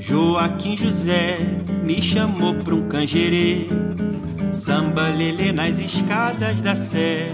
Joaquim 0.00 0.76
José 0.76 1.38
me 1.82 2.00
chamou 2.00 2.54
pra 2.54 2.74
um 2.74 2.86
canjerê, 2.88 3.66
samba 4.54 5.08
lelê 5.08 5.52
nas 5.52 5.78
escadas 5.78 6.56
da 6.58 6.76
sé. 6.76 7.28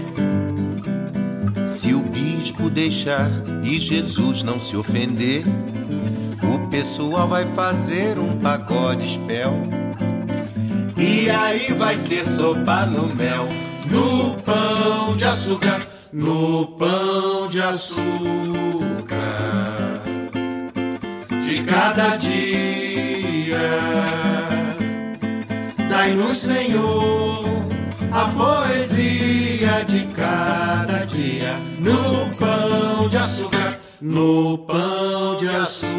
Se 1.67 1.93
o 1.93 2.01
bispo 2.01 2.69
deixar 2.69 3.29
e 3.63 3.79
Jesus 3.79 4.43
não 4.43 4.59
se 4.59 4.75
ofender, 4.75 5.43
o 6.43 6.67
pessoal 6.69 7.27
vai 7.27 7.45
fazer 7.53 8.17
um 8.17 8.37
pagode 8.39 9.05
espel. 9.05 9.53
E 10.97 11.29
aí 11.29 11.73
vai 11.73 11.97
ser 11.97 12.27
sopa 12.27 12.85
no 12.85 13.13
mel, 13.15 13.47
no 13.89 14.35
pão 14.41 15.15
de 15.15 15.23
açúcar, 15.23 15.79
no 16.11 16.67
pão 16.77 17.47
de 17.49 17.61
açúcar. 17.61 18.01
De 21.43 21.63
cada 21.63 22.17
dia, 22.17 23.59
dai-no 26.01 26.29
Senhor 26.31 27.45
a 28.11 28.25
poesia 28.29 29.85
de 29.87 30.07
cada 30.15 31.05
dia, 31.05 31.53
no 31.77 32.27
pão 32.37 33.07
de 33.07 33.17
açúcar, 33.17 33.79
no 34.01 34.57
pão 34.57 35.37
de 35.37 35.47
açúcar. 35.47 35.91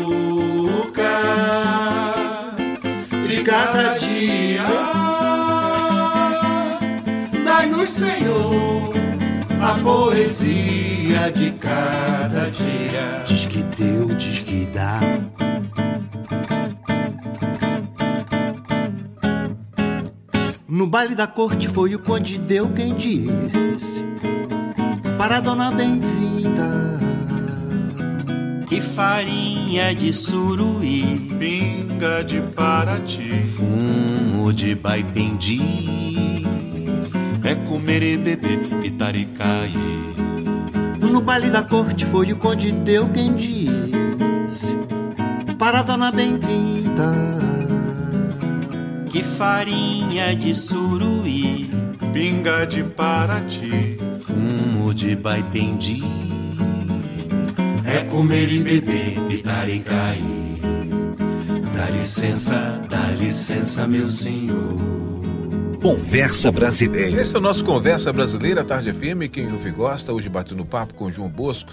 De 3.28 3.44
cada 3.44 3.96
dia, 3.98 4.66
dai-nos, 7.44 7.88
Senhor, 7.88 8.92
a 9.60 9.74
poesia 9.84 11.30
de 11.32 11.52
cada 11.52 12.50
dia. 12.50 13.22
Diz 13.24 13.46
que 13.46 13.62
deu, 13.62 14.08
diz 14.16 14.40
que 14.40 14.66
dá. 14.66 14.98
No 20.82 20.88
baile 20.88 21.14
da 21.14 21.28
corte 21.28 21.68
foi 21.68 21.94
o 21.94 22.00
conde 22.00 22.36
deu 22.38 22.68
quem 22.70 22.96
disse 22.96 24.04
Para 25.16 25.36
a 25.36 25.40
dona 25.40 25.70
bem-vinda 25.70 26.98
Que 28.66 28.80
farinha 28.80 29.94
de 29.94 30.12
suruí, 30.12 31.30
Pinga 31.38 32.24
de 32.24 32.40
Paraty. 32.40 33.44
Fumo 33.44 34.52
de 34.52 34.74
baipendi, 34.74 36.42
É 37.44 37.54
comer 37.54 38.02
e 38.02 38.16
beber 38.16 38.84
Itaricaí. 38.84 39.72
No 40.98 41.20
baile 41.20 41.48
da 41.48 41.62
corte 41.62 42.04
foi 42.06 42.32
o 42.32 42.36
conde 42.36 42.72
deu 42.72 43.08
quem 43.10 43.34
disse 43.34 44.76
Para 45.56 45.78
a 45.78 45.82
dona 45.84 46.10
bem-vinda 46.10 47.41
que 49.12 49.22
farinha 49.22 50.34
de 50.34 50.54
suruí, 50.54 51.70
Pinga 52.12 52.66
de 52.66 52.82
Paraty. 52.82 53.98
fumo 54.18 54.94
de 54.94 55.14
baipendi, 55.16 56.02
É 57.84 58.04
comer 58.04 58.50
e 58.50 58.62
beber 58.62 59.18
pitaricaí. 59.28 60.60
dá 61.76 61.90
licença, 61.90 62.80
dá 62.88 63.10
licença, 63.18 63.86
meu 63.86 64.08
senhor. 64.08 64.80
Conversa 65.82 66.50
Brasileira. 66.52 67.20
Esse 67.20 67.34
é 67.34 67.38
o 67.38 67.42
nosso 67.42 67.64
Conversa 67.64 68.12
Brasileira, 68.12 68.64
Tarde 68.64 68.92
FM. 68.92 69.28
Quem 69.30 69.52
ouve 69.52 69.68
e 69.68 69.72
gosta, 69.72 70.12
hoje 70.12 70.28
batendo 70.28 70.64
papo 70.64 70.94
com 70.94 71.06
o 71.06 71.10
João 71.12 71.28
Bosco, 71.28 71.72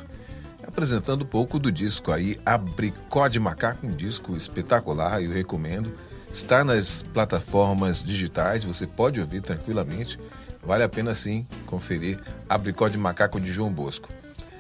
apresentando 0.68 1.22
um 1.22 1.28
pouco 1.28 1.60
do 1.60 1.72
disco 1.72 2.12
aí, 2.12 2.38
Abricó 2.46 3.28
de 3.28 3.40
Macaco, 3.40 3.86
um 3.86 3.92
disco 3.92 4.36
espetacular, 4.36 5.22
eu 5.22 5.32
recomendo. 5.32 5.94
Está 6.32 6.64
nas 6.64 7.04
plataformas 7.14 8.04
digitais, 8.04 8.64
você 8.64 8.86
pode 8.86 9.20
ouvir 9.20 9.42
tranquilamente. 9.42 10.20
Vale 10.64 10.84
a 10.84 10.90
pena 10.90 11.14
sim 11.14 11.48
conferir 11.66 12.20
Abricó 12.48 12.88
de 12.88 12.98
Macaco 12.98 13.40
de 13.40 13.52
João 13.52 13.72
Bosco. 13.72 14.10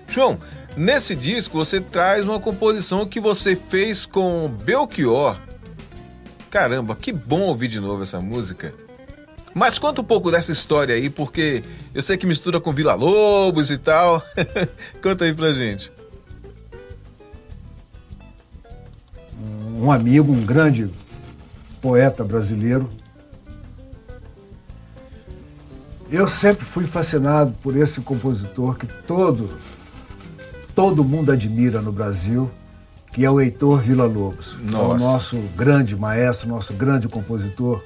João, 0.07 0.39
nesse 0.75 1.13
disco 1.13 1.57
você 1.57 1.79
traz 1.79 2.25
uma 2.25 2.39
composição 2.39 3.05
que 3.05 3.19
você 3.19 3.55
fez 3.55 4.05
com 4.05 4.47
Belchior. 4.47 5.39
Caramba, 6.49 6.95
que 6.95 7.11
bom 7.11 7.41
ouvir 7.41 7.67
de 7.67 7.79
novo 7.79 8.01
essa 8.01 8.19
música. 8.19 8.73
Mas 9.53 9.77
conta 9.77 10.01
um 10.01 10.05
pouco 10.05 10.31
dessa 10.31 10.51
história 10.51 10.95
aí, 10.95 11.09
porque 11.09 11.63
eu 11.93 12.01
sei 12.01 12.17
que 12.17 12.25
mistura 12.25 12.59
com 12.59 12.71
Vila 12.71 12.95
Lobos 12.95 13.69
e 13.69 13.77
tal. 13.77 14.23
conta 15.01 15.25
aí 15.25 15.33
pra 15.33 15.51
gente. 15.51 15.91
um 19.79 19.91
amigo, 19.91 20.31
um 20.31 20.45
grande 20.45 20.89
poeta 21.81 22.23
brasileiro. 22.23 22.89
Eu 26.11 26.27
sempre 26.27 26.65
fui 26.65 26.87
fascinado 26.87 27.53
por 27.61 27.75
esse 27.75 28.01
compositor 28.01 28.77
que 28.77 28.87
todo 28.87 29.49
todo 30.73 31.03
mundo 31.03 31.29
admira 31.29 31.81
no 31.81 31.91
Brasil, 31.91 32.49
que 33.11 33.25
é 33.25 33.29
o 33.29 33.41
Heitor 33.41 33.81
Villa-Lobos. 33.81 34.55
É 34.65 34.77
o 34.77 34.97
nosso 34.97 35.35
grande 35.55 35.93
maestro, 35.93 36.47
nosso 36.47 36.73
grande 36.73 37.07
compositor, 37.09 37.83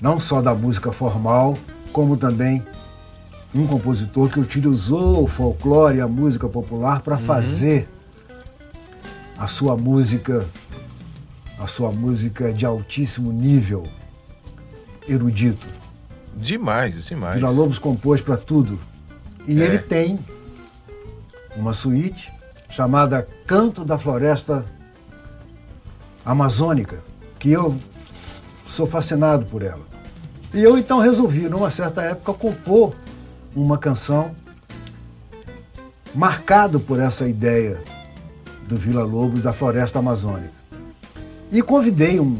não 0.00 0.20
só 0.20 0.40
da 0.40 0.54
música 0.54 0.92
formal, 0.92 1.58
como 1.92 2.16
também 2.16 2.64
um 3.54 3.66
compositor 3.66 4.28
que 4.28 4.38
utilizou 4.38 5.24
o 5.24 5.26
folclore 5.26 5.98
e 5.98 6.00
a 6.00 6.06
música 6.06 6.48
popular 6.48 7.02
para 7.02 7.18
fazer 7.18 7.88
a 9.36 9.48
sua 9.48 9.76
música 9.76 10.46
a 11.64 11.66
sua 11.66 11.90
música 11.90 12.52
de 12.52 12.66
altíssimo 12.66 13.32
nível 13.32 13.84
erudito. 15.08 15.66
Demais, 16.36 17.06
demais. 17.06 17.36
Vila 17.36 17.48
Lobos 17.48 17.78
compôs 17.78 18.20
para 18.20 18.36
tudo. 18.36 18.78
E 19.46 19.60
É. 19.60 19.64
ele 19.64 19.78
tem 19.78 20.18
uma 21.56 21.72
suíte 21.72 22.30
chamada 22.68 23.26
Canto 23.46 23.82
da 23.84 23.98
Floresta 23.98 24.64
Amazônica, 26.24 26.98
que 27.38 27.50
eu 27.50 27.78
sou 28.66 28.86
fascinado 28.86 29.46
por 29.46 29.62
ela. 29.62 29.82
E 30.52 30.62
eu 30.62 30.76
então 30.78 30.98
resolvi, 30.98 31.48
numa 31.48 31.70
certa 31.70 32.02
época, 32.02 32.34
compor 32.34 32.94
uma 33.56 33.78
canção 33.78 34.34
marcado 36.14 36.78
por 36.78 37.00
essa 37.00 37.26
ideia 37.26 37.80
do 38.68 38.76
Vila 38.76 39.02
Lobos 39.04 39.42
da 39.42 39.52
Floresta 39.52 39.98
Amazônica. 39.98 40.63
E 41.50 41.62
convidei 41.62 42.18
um, 42.18 42.36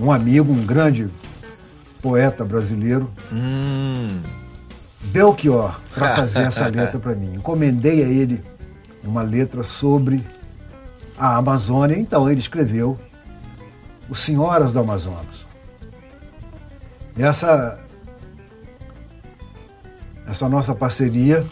um 0.00 0.12
amigo, 0.12 0.52
um 0.52 0.64
grande 0.64 1.08
poeta 2.02 2.44
brasileiro, 2.44 3.10
Hum, 3.32 4.20
Belchior, 5.00 5.80
para 5.94 6.16
fazer 6.16 6.42
essa 6.42 6.68
letra 6.68 6.98
para 6.98 7.14
mim. 7.14 7.34
Encomendei 7.34 8.04
a 8.04 8.08
ele 8.08 8.42
uma 9.04 9.22
letra 9.22 9.62
sobre 9.62 10.24
a 11.16 11.36
Amazônia, 11.36 11.98
então 11.98 12.30
ele 12.30 12.40
escreveu 12.40 12.98
Os 14.08 14.20
Senhoras 14.20 14.72
do 14.72 14.80
Amazonas. 14.80 15.46
Essa, 17.18 17.78
essa 20.26 20.48
nossa 20.48 20.74
parceria, 20.74 21.44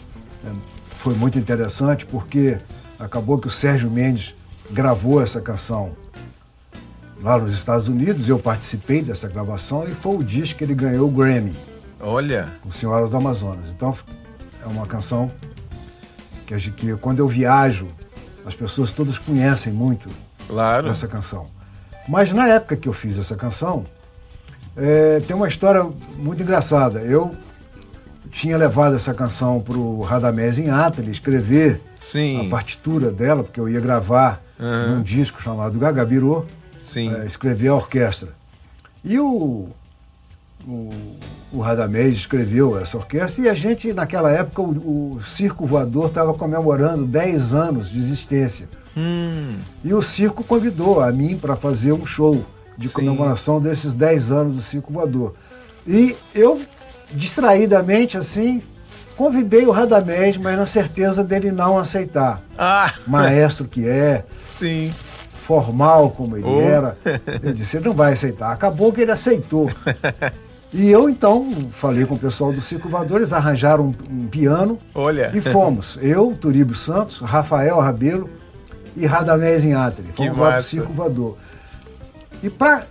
eh, 0.45 0.49
foi 0.97 1.13
muito 1.13 1.37
interessante 1.37 2.05
porque 2.05 2.57
acabou 2.97 3.37
que 3.37 3.47
o 3.47 3.51
Sérgio 3.51 3.91
Mendes 3.91 4.33
gravou 4.71 5.21
essa 5.21 5.41
canção 5.41 5.95
lá 7.21 7.37
nos 7.37 7.53
Estados 7.53 7.87
Unidos, 7.87 8.27
eu 8.29 8.37
participei 8.37 9.01
dessa 9.01 9.27
gravação 9.27 9.87
e 9.87 9.91
foi 9.91 10.17
o 10.17 10.23
disco 10.23 10.57
que 10.57 10.63
ele 10.63 10.75
ganhou 10.75 11.07
o 11.07 11.11
Grammy. 11.11 11.53
Olha! 11.99 12.53
O 12.65 12.71
Senhoras 12.71 13.09
do 13.09 13.17
Amazonas. 13.17 13.67
Então 13.75 13.95
é 14.63 14.67
uma 14.67 14.85
canção 14.85 15.31
que, 16.45 16.71
que 16.71 16.95
quando 16.97 17.19
eu 17.19 17.27
viajo, 17.27 17.87
as 18.45 18.55
pessoas 18.55 18.91
todas 18.91 19.17
conhecem 19.17 19.73
muito 19.73 20.09
claro. 20.47 20.87
essa 20.89 21.07
canção. 21.07 21.47
Mas 22.07 22.31
na 22.31 22.47
época 22.47 22.75
que 22.75 22.87
eu 22.87 22.93
fiz 22.93 23.17
essa 23.17 23.35
canção, 23.35 23.83
é, 24.75 25.19
tem 25.21 25.35
uma 25.35 25.47
história 25.47 25.83
muito 26.17 26.41
engraçada. 26.41 26.99
Eu 26.99 27.35
tinha 28.29 28.55
levado 28.57 28.95
essa 28.95 29.13
canção 29.13 29.59
para 29.59 29.77
o 29.77 30.01
Radamés 30.01 30.59
em 30.59 30.69
Atali 30.69 31.11
escrever 31.11 31.81
Sim. 31.99 32.45
a 32.45 32.49
partitura 32.49 33.11
dela, 33.11 33.43
porque 33.43 33.59
eu 33.59 33.67
ia 33.67 33.79
gravar 33.79 34.41
uhum. 34.59 34.95
num 34.95 35.01
disco 35.01 35.41
chamado 35.41 35.77
Gagabirô, 35.79 36.45
é, 36.95 37.25
escrever 37.25 37.67
a 37.69 37.75
orquestra. 37.75 38.29
E 39.03 39.19
o, 39.19 39.69
o, 40.65 40.89
o 41.51 41.59
Radamés 41.59 42.15
escreveu 42.15 42.79
essa 42.79 42.97
orquestra 42.97 43.45
e 43.45 43.49
a 43.49 43.53
gente, 43.53 43.93
naquela 43.93 44.31
época, 44.31 44.61
o, 44.61 45.17
o 45.17 45.23
Circo 45.23 45.65
Voador 45.65 46.07
estava 46.07 46.33
comemorando 46.33 47.05
10 47.05 47.53
anos 47.53 47.89
de 47.89 47.99
existência. 47.99 48.67
Hum. 48.97 49.57
E 49.83 49.93
o 49.93 50.01
circo 50.01 50.43
convidou 50.43 51.01
a 51.01 51.11
mim 51.11 51.37
para 51.37 51.55
fazer 51.55 51.93
um 51.93 52.05
show 52.05 52.43
de 52.75 52.87
Sim. 52.87 52.95
comemoração 52.95 53.61
desses 53.61 53.93
10 53.93 54.31
anos 54.31 54.53
do 54.55 54.61
Circo 54.61 54.91
Voador. 54.91 55.35
E 55.85 56.17
eu, 56.33 56.59
distraidamente, 57.13 58.17
assim, 58.17 58.61
convidei 59.15 59.65
o 59.65 59.71
Radamés, 59.71 60.35
mas 60.37 60.57
na 60.57 60.65
certeza 60.65 61.23
dele 61.23 61.51
não 61.51 61.77
aceitar. 61.77 62.41
Ah. 62.57 62.93
Maestro 63.05 63.65
que 63.67 63.87
é. 63.87 64.25
Sim. 64.57 64.93
Formal 65.33 66.11
como 66.11 66.35
ele 66.35 66.45
oh. 66.45 66.59
era. 66.59 66.97
Ele 67.41 67.53
disse, 67.53 67.77
ele 67.77 67.85
não 67.85 67.93
vai 67.93 68.13
aceitar. 68.13 68.51
Acabou 68.51 68.91
que 68.91 69.01
ele 69.01 69.11
aceitou. 69.11 69.71
E 70.73 70.89
eu 70.89 71.09
então 71.09 71.69
falei 71.71 72.05
com 72.05 72.15
o 72.15 72.19
pessoal 72.19 72.51
do 72.51 72.59
Circo 72.59 72.89
Voador, 72.89 73.17
eles 73.17 73.31
arranjaram 73.31 73.85
um, 73.85 73.93
um 74.13 74.27
piano 74.27 74.77
Olha. 74.93 75.31
e 75.33 75.39
fomos. 75.39 75.97
Eu, 76.01 76.35
Turíbio 76.39 76.75
Santos, 76.75 77.19
Rafael 77.19 77.79
Rabelo 77.79 78.29
e 78.95 79.05
Radamés 79.05 79.63
Inhatri. 79.63 80.03
Fomos 80.13 80.37
lá 80.37 80.49
para 80.49 80.59
o 80.59 80.63
Circo 80.63 80.91
Voador. 80.91 81.37
E 82.43 82.49
para 82.49 82.83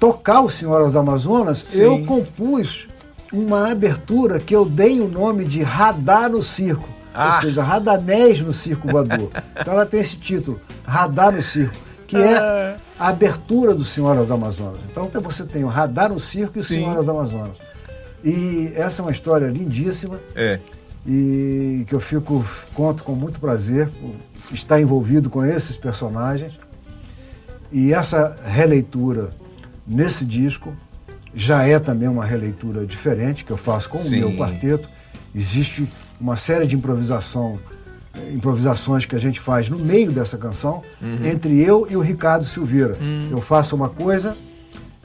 tocar 0.00 0.40
o 0.40 0.50
Senhoras 0.50 0.94
do 0.94 0.98
Amazonas, 0.98 1.58
Sim. 1.58 1.82
eu 1.82 2.04
compus 2.06 2.88
uma 3.32 3.70
abertura 3.70 4.38
que 4.38 4.54
eu 4.54 4.64
dei 4.64 5.00
o 5.00 5.08
nome 5.08 5.44
de 5.44 5.62
Radar 5.62 6.30
no 6.30 6.42
Circo. 6.42 6.88
Ah. 7.14 7.36
Ou 7.36 7.42
seja, 7.42 7.62
Radamés 7.62 8.40
no 8.40 8.52
Circo 8.52 8.88
Voador. 8.88 9.30
então 9.58 9.74
ela 9.74 9.86
tem 9.86 10.00
esse 10.00 10.16
título, 10.16 10.60
Radar 10.84 11.32
no 11.32 11.42
Circo, 11.42 11.76
que 12.08 12.16
é 12.16 12.36
ah. 12.36 12.76
a 12.98 13.08
abertura 13.08 13.72
do 13.72 13.84
Senhoras 13.84 14.26
do 14.26 14.34
Amazonas. 14.34 14.80
Então 14.90 15.08
você 15.22 15.44
tem 15.44 15.62
o 15.62 15.68
Radar 15.68 16.12
no 16.12 16.18
Circo 16.18 16.58
e 16.58 16.60
o 16.60 16.64
Sim. 16.64 16.80
Senhoras 16.80 17.04
do 17.04 17.10
Amazonas. 17.12 17.56
E 18.24 18.72
essa 18.74 19.00
é 19.00 19.04
uma 19.04 19.12
história 19.12 19.46
lindíssima. 19.46 20.18
É. 20.34 20.58
E 21.06 21.84
que 21.86 21.94
eu 21.94 22.00
fico, 22.00 22.44
conto 22.72 23.04
com 23.04 23.12
muito 23.12 23.38
prazer 23.38 23.90
estar 24.52 24.80
envolvido 24.80 25.30
com 25.30 25.44
esses 25.44 25.76
personagens. 25.76 26.54
E 27.70 27.92
essa 27.92 28.36
releitura 28.44 29.28
nesse 29.86 30.24
disco 30.24 30.74
já 31.34 31.66
é 31.66 31.78
também 31.78 32.08
uma 32.08 32.24
releitura 32.24 32.86
diferente 32.86 33.44
que 33.44 33.50
eu 33.50 33.56
faço 33.56 33.88
com 33.88 33.98
Sim. 33.98 34.16
o 34.16 34.28
meu 34.28 34.38
quarteto. 34.38 34.88
Existe 35.34 35.86
uma 36.20 36.36
série 36.36 36.66
de 36.66 36.76
improvisação, 36.76 37.58
improvisações 38.32 39.04
que 39.04 39.16
a 39.16 39.18
gente 39.18 39.40
faz 39.40 39.68
no 39.68 39.78
meio 39.78 40.12
dessa 40.12 40.36
canção, 40.36 40.82
uhum. 41.00 41.26
entre 41.26 41.60
eu 41.62 41.86
e 41.90 41.96
o 41.96 42.00
Ricardo 42.00 42.44
Silveira. 42.44 42.96
Uhum. 43.00 43.28
Eu 43.30 43.40
faço 43.40 43.74
uma 43.74 43.88
coisa, 43.88 44.34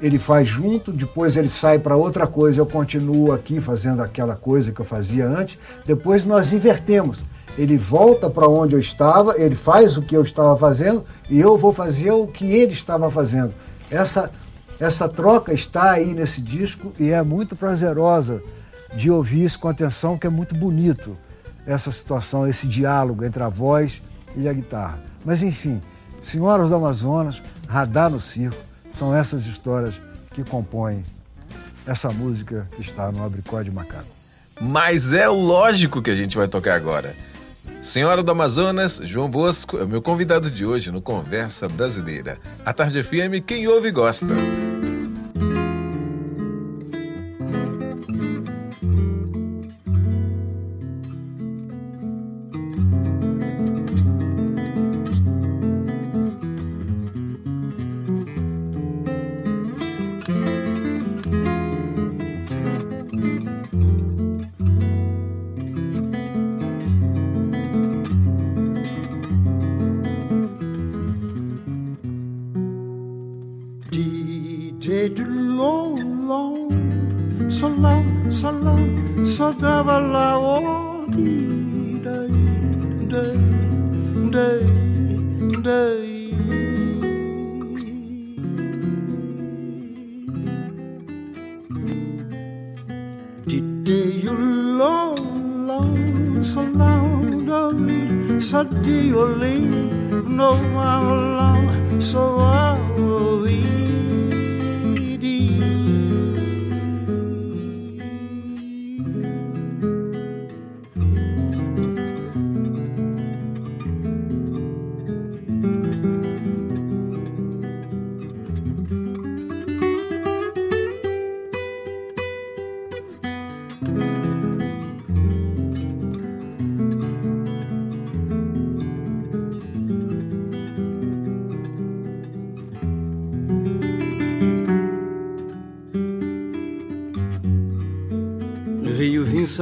ele 0.01 0.19
faz 0.19 0.47
junto, 0.47 0.91
depois 0.91 1.35
ele 1.35 1.49
sai 1.49 1.79
para 1.79 1.95
outra 1.95 2.27
coisa, 2.27 2.59
eu 2.59 2.65
continuo 2.65 3.31
aqui 3.31 3.59
fazendo 3.59 4.01
aquela 4.01 4.35
coisa 4.35 4.71
que 4.71 4.79
eu 4.79 4.85
fazia 4.85 5.27
antes, 5.27 5.57
depois 5.85 6.25
nós 6.25 6.53
invertemos 6.53 7.19
ele 7.57 7.77
volta 7.77 8.29
para 8.29 8.47
onde 8.47 8.75
eu 8.75 8.79
estava, 8.79 9.37
ele 9.37 9.55
faz 9.55 9.97
o 9.97 10.01
que 10.01 10.15
eu 10.15 10.23
estava 10.23 10.55
fazendo 10.55 11.03
e 11.29 11.39
eu 11.39 11.57
vou 11.57 11.73
fazer 11.73 12.11
o 12.11 12.25
que 12.25 12.45
ele 12.45 12.71
estava 12.71 13.11
fazendo. 13.11 13.53
Essa, 13.91 14.31
essa 14.79 15.09
troca 15.09 15.53
está 15.53 15.91
aí 15.91 16.13
nesse 16.13 16.41
disco 16.41 16.93
e 16.97 17.09
é 17.09 17.21
muito 17.21 17.55
prazerosa 17.55 18.41
de 18.95 19.09
ouvir 19.09 19.45
isso 19.45 19.59
com 19.59 19.67
atenção, 19.67 20.17
que 20.17 20.27
é 20.27 20.29
muito 20.29 20.55
bonito 20.55 21.17
essa 21.65 21.91
situação, 21.91 22.47
esse 22.47 22.67
diálogo 22.67 23.23
entre 23.23 23.43
a 23.43 23.49
voz 23.49 24.01
e 24.35 24.47
a 24.47 24.53
guitarra. 24.53 24.99
Mas 25.23 25.43
enfim, 25.43 25.81
Senhoras 26.21 26.69
do 26.69 26.75
Amazonas, 26.75 27.41
Radar 27.67 28.09
no 28.09 28.19
Circo, 28.19 28.57
são 28.93 29.15
essas 29.15 29.45
histórias 29.45 29.95
que 30.33 30.43
compõem 30.43 31.03
essa 31.85 32.09
música 32.09 32.67
que 32.75 32.81
está 32.81 33.11
no 33.11 33.23
Abricó 33.23 33.61
de 33.61 33.71
Macaco. 33.71 34.05
Mas 34.59 35.13
é 35.13 35.27
lógico 35.27 36.01
que 36.01 36.09
a 36.09 36.15
gente 36.15 36.35
vai 36.35 36.47
tocar 36.47 36.75
agora. 36.75 37.15
Senhora 37.81 38.21
do 38.21 38.31
Amazonas, 38.31 39.01
João 39.03 39.29
Bosco 39.29 39.77
é 39.77 39.85
meu 39.85 40.01
convidado 40.01 40.51
de 40.51 40.65
hoje 40.65 40.91
no 40.91 41.01
Conversa 41.01 41.67
Brasileira. 41.69 42.37
A 42.65 42.73
Tarde 42.73 43.01
FM, 43.01 43.43
quem 43.45 43.67
ouve 43.67 43.89
gosta. 43.89 44.35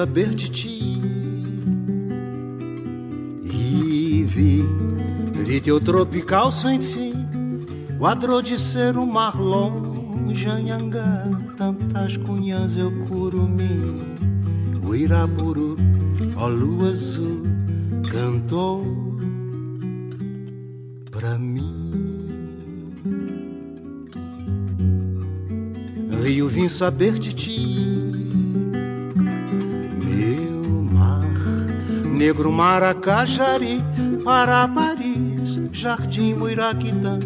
Saber 0.08 0.34
de 0.34 0.50
ti. 0.50 1.02
E 3.44 4.24
vi, 4.24 4.64
vi 5.44 5.60
teu 5.60 5.82
tropical 5.82 6.52
sem 6.52 6.80
fim, 6.82 7.14
quadrou 8.00 8.42
de 8.42 8.58
ser 8.58 8.98
o 8.98 9.06
mar 9.06 9.36
longe, 9.36 10.48
Anhangá, 10.48 11.26
tantas 11.58 12.16
cunhas 12.18 12.78
eu 12.78 12.92
curumi, 13.08 14.02
o 14.82 14.96
Irapuru, 14.96 15.76
ó 16.38 16.48
lua 16.48 16.90
azul, 16.90 17.44
cantou 18.10 18.86
pra 21.12 21.38
mim. 21.38 21.76
Rio, 26.24 26.48
vim 26.48 26.70
saber 26.70 27.20
de 27.20 27.34
ti 27.34 28.07
Negro 32.28 32.52
Maracajari, 32.52 33.82
para 34.26 34.68
Paris, 34.68 35.62
Jardim 35.72 36.34
Muiraquitãs, 36.34 37.24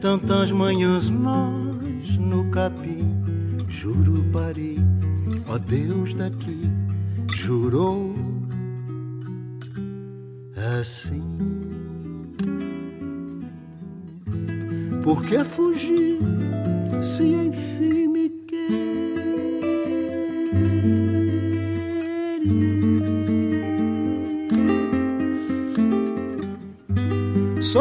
tantas 0.00 0.50
manhãs 0.50 1.08
nós 1.08 2.16
no 2.18 2.50
capim, 2.50 3.22
Jurupari, 3.68 4.78
ó 5.48 5.56
Deus 5.58 6.12
daqui, 6.14 6.68
jurou 7.34 8.16
assim. 10.80 11.22
Por 15.04 15.22
que 15.22 15.44
fugir 15.44 16.18
se 17.00 17.22
enfim 17.22 17.95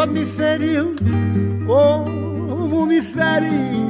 me 0.07 0.25
feriu 0.25 0.93
como 1.65 2.85
me 2.85 3.01
feriu. 3.01 3.85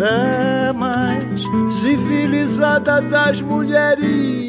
É 0.00 0.72
mais 0.72 1.42
civilizada 1.80 3.00
das 3.02 3.40
mulheres. 3.40 4.47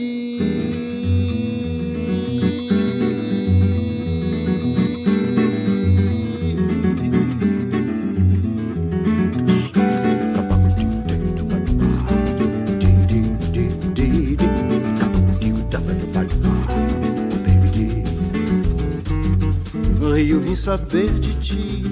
Saber 20.69 21.09
de 21.19 21.33
ti. 21.41 21.83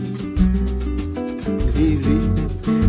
Vive, 1.73 2.19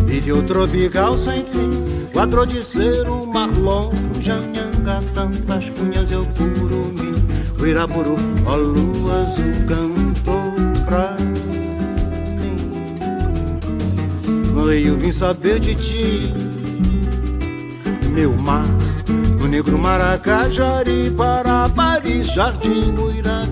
vive 0.05 0.33
o 0.33 0.43
tropical 0.43 1.17
sem 1.17 1.43
fim. 1.43 1.71
Quatro 2.13 2.45
de 2.45 2.61
ser 2.61 3.09
um 3.09 3.25
mar 3.25 3.49
longe, 3.57 4.29
anhanga, 4.29 4.99
tantas 5.15 5.67
cunhas 5.71 6.11
eu 6.11 6.23
curumi. 6.37 7.15
O 7.59 7.65
Irapuru, 7.65 8.15
ó 8.45 8.55
lua 8.55 9.15
azul, 9.21 9.51
cantou 9.67 10.53
pra 10.85 11.17
mim. 11.19 12.55
No 14.53 14.69
rio 14.69 14.95
vim 14.95 15.11
saber 15.11 15.59
de 15.59 15.73
ti, 15.73 16.31
meu 18.13 18.33
mar. 18.33 18.67
No 19.39 19.47
negro 19.47 19.79
Maracajari, 19.79 21.09
para 21.17 21.67
Paris, 21.69 22.27
Jardim 22.27 22.93
do 22.93 23.09
Iraque, 23.11 23.48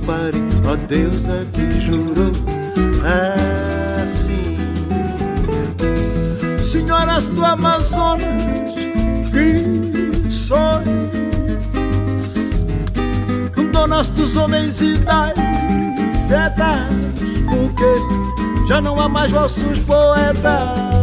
pare, 0.00 0.38
ó 0.66 0.76
Deus 0.76 1.24
aqui 1.24 1.80
jurou 1.80 2.30
assim. 4.04 4.56
Senhoras 6.62 7.26
do 7.28 7.44
Amazonas, 7.44 8.24
que 9.32 10.30
sois 10.30 10.84
donas 13.72 14.08
dos 14.08 14.36
homens 14.36 14.80
e 14.80 14.96
das 14.98 15.34
setas, 16.14 16.88
porque 17.48 18.66
já 18.68 18.80
não 18.80 18.98
há 19.00 19.08
mais 19.08 19.30
vossos 19.30 19.80
poetas. 19.80 20.93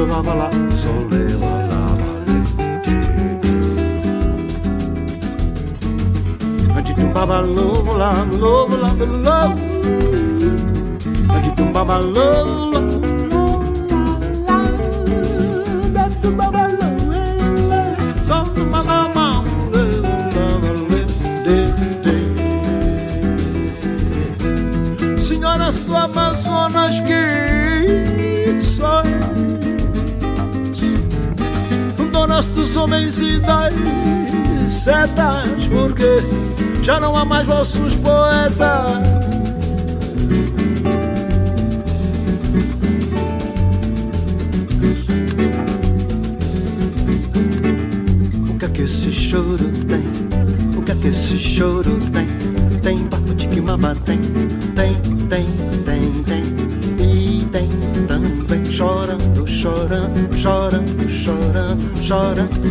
sovava 0.00 0.34
la 0.34 0.48
soleva 0.74 1.50
la 1.70 1.82
la 2.00 2.10
le 2.24 2.36
Antitumba 6.74 7.40
love 7.42 7.96
la 7.98 8.10
love 8.38 8.76
la 8.80 8.92
love 9.26 9.60
Antitumba 11.28 11.98
love 11.98 12.69
dos 32.60 32.76
homens 32.76 33.18
e 33.20 33.38
das 33.38 33.72
setas 34.70 35.66
Porque 35.68 36.22
já 36.82 37.00
não 37.00 37.16
há 37.16 37.24
mais 37.24 37.46
vossos 37.46 37.96
poetas 37.96 39.08
O 48.48 48.58
que 48.58 48.64
é 48.64 48.68
que 48.68 48.82
esse 48.82 49.10
choro 49.10 49.70
tem? 49.88 50.76
O 50.76 50.82
que 50.82 50.92
é 50.92 50.94
que 50.96 51.08
esse 51.08 51.38
choro 51.38 51.98
tem? 52.12 52.26
Tem 52.82 52.98
papo 53.06 53.34
de 53.34 53.48
que 53.48 53.60
mama 53.60 53.94
tem, 54.04 54.19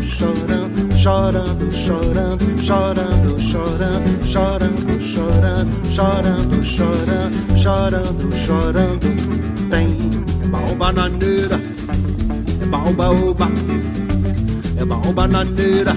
chorando, 0.04 0.92
chorando, 0.98 1.72
chorando, 1.72 1.72
chorando, 1.72 2.58
chorando, 2.58 3.40
chorando, 3.40 4.26
chorando, 4.26 5.02
chorando, 5.02 5.84
chorando, 5.94 6.64
chorando, 6.64 7.58
chorando, 7.58 8.36
chorando. 8.36 9.08
Tem 9.70 9.98
baobananeira, 10.50 11.60
é 12.62 12.66
baobaoba, 12.66 13.48
é 14.78 14.86
baobananeira, 14.86 15.96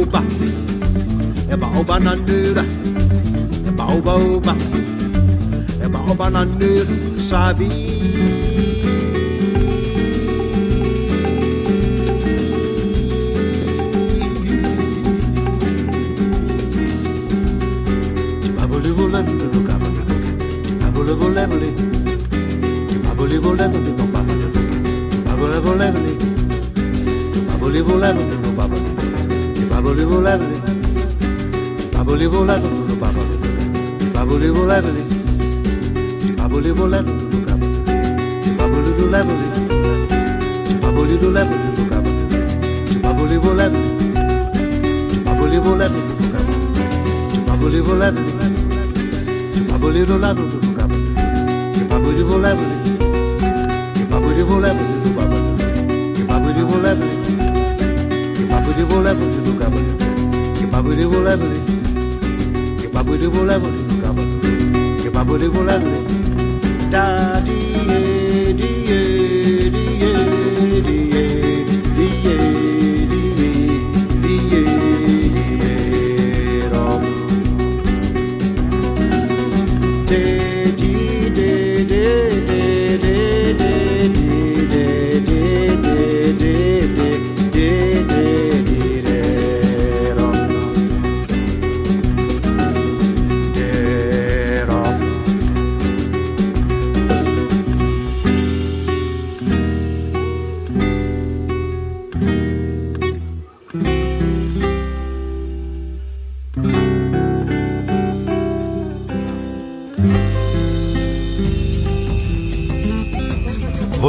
oba, 0.00 0.22
é 1.50 1.56
baobananeira, 1.56 2.64
é 3.66 3.70
baobaoba, 3.70 4.56
é 5.82 5.88
baobananeira, 5.88 6.86
sabe? 7.18 7.66
volevoli, 7.68 7.97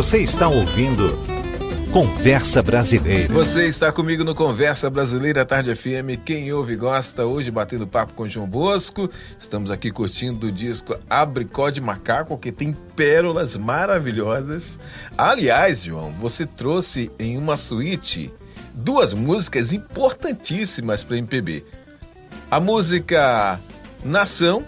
Você 0.10 0.24
está 0.24 0.48
ouvindo 0.50 1.16
Conversa 1.94 2.64
Brasileira. 2.64 3.32
Você 3.32 3.68
está 3.68 3.92
comigo 3.92 4.24
no 4.24 4.34
Conversa 4.34 4.90
Brasileira 4.90 5.46
Tarde 5.46 5.76
FM. 5.76 6.18
Quem 6.26 6.52
ouve 6.52 6.76
gosta. 6.76 7.28
Hoje 7.28 7.52
batendo 7.52 7.86
papo 7.86 8.16
com 8.16 8.28
João 8.28 8.48
Bosco. 8.48 9.08
Estamos 9.38 9.70
aqui 9.70 9.92
curtindo 9.92 10.48
o 10.48 10.52
disco 10.52 10.98
Abricó 11.08 11.70
de 11.70 11.80
Macaco, 11.80 12.40
que 12.40 12.52
tem 12.52 12.74
pérolas 12.96 13.56
maravilhosas. 13.56 14.80
Aliás, 15.16 15.84
João, 15.84 16.10
você 16.14 16.44
trouxe 16.44 17.12
em 17.20 17.38
uma 17.38 17.56
suíte 17.56 18.34
duas 18.74 19.14
músicas 19.14 19.72
importantíssimas 19.72 21.04
para 21.04 21.18
MPB. 21.18 21.64
A 22.50 22.60
música 22.60 23.60
Nação 24.04 24.66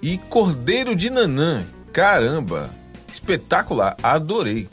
e 0.00 0.16
Cordeiro 0.16 0.94
de 0.94 1.10
Nanã. 1.10 1.64
Caramba, 1.92 2.70
espetacular, 3.14 3.96
adorei. 4.02 4.68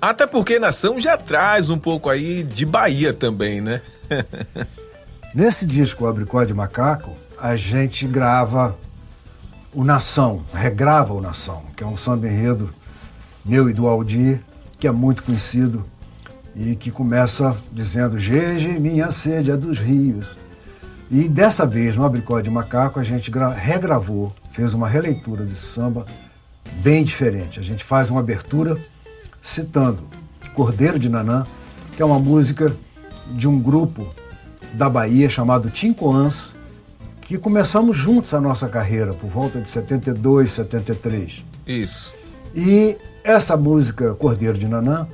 Até 0.00 0.26
porque 0.26 0.58
Nação 0.58 1.00
já 1.00 1.16
traz 1.16 1.70
um 1.70 1.78
pouco 1.78 2.08
aí 2.08 2.42
de 2.42 2.64
Bahia 2.64 3.12
também, 3.12 3.60
né? 3.60 3.82
Nesse 5.34 5.66
disco 5.66 6.06
Abricó 6.06 6.44
de 6.44 6.54
Macaco, 6.54 7.16
a 7.38 7.56
gente 7.56 8.06
grava 8.06 8.76
o 9.72 9.84
Nação, 9.84 10.44
regrava 10.52 11.12
o 11.12 11.20
Nação, 11.20 11.64
que 11.76 11.84
é 11.84 11.86
um 11.86 11.96
samba 11.96 12.28
enredo 12.28 12.70
meu 13.44 13.68
e 13.68 13.72
do 13.72 13.86
Aldir, 13.86 14.40
que 14.78 14.86
é 14.86 14.92
muito 14.92 15.22
conhecido 15.22 15.84
e 16.54 16.74
que 16.74 16.90
começa 16.90 17.56
dizendo 17.72 18.18
Gege, 18.18 18.68
minha 18.80 19.10
sede 19.10 19.50
é 19.50 19.56
dos 19.56 19.78
rios. 19.78 20.26
E 21.10 21.28
dessa 21.28 21.64
vez, 21.64 21.96
no 21.96 22.04
Abricó 22.04 22.40
de 22.40 22.50
Macaco, 22.50 23.00
a 23.00 23.04
gente 23.04 23.30
regravou, 23.56 24.34
fez 24.52 24.74
uma 24.74 24.88
releitura 24.88 25.46
de 25.46 25.56
samba 25.56 26.04
bem 26.82 27.04
diferente. 27.04 27.60
A 27.60 27.62
gente 27.62 27.84
faz 27.84 28.10
uma 28.10 28.20
abertura 28.20 28.76
citando 29.40 30.02
Cordeiro 30.58 30.98
de 30.98 31.08
Nanã, 31.08 31.46
que 31.94 32.02
é 32.02 32.04
uma 32.04 32.18
música 32.18 32.74
de 33.30 33.46
um 33.46 33.60
grupo 33.60 34.08
da 34.74 34.88
Bahia 34.88 35.30
chamado 35.30 35.70
Tincoãs, 35.70 36.52
que 37.20 37.38
começamos 37.38 37.96
juntos 37.96 38.34
a 38.34 38.40
nossa 38.40 38.68
carreira, 38.68 39.12
por 39.12 39.30
volta 39.30 39.60
de 39.60 39.70
72, 39.70 40.50
73. 40.50 41.44
Isso. 41.64 42.12
E 42.52 42.96
essa 43.22 43.56
música, 43.56 44.14
Cordeiro 44.14 44.58
de 44.58 44.66
Nanã, 44.66 45.06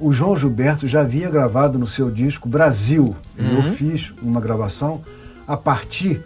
o 0.00 0.12
João 0.12 0.36
Gilberto 0.36 0.88
já 0.88 1.02
havia 1.02 1.30
gravado 1.30 1.78
no 1.78 1.86
seu 1.86 2.10
disco 2.10 2.48
Brasil. 2.48 3.14
Uhum. 3.38 3.56
Eu 3.56 3.62
fiz 3.74 4.12
uma 4.20 4.40
gravação 4.40 5.02
a 5.46 5.56
partir 5.56 6.24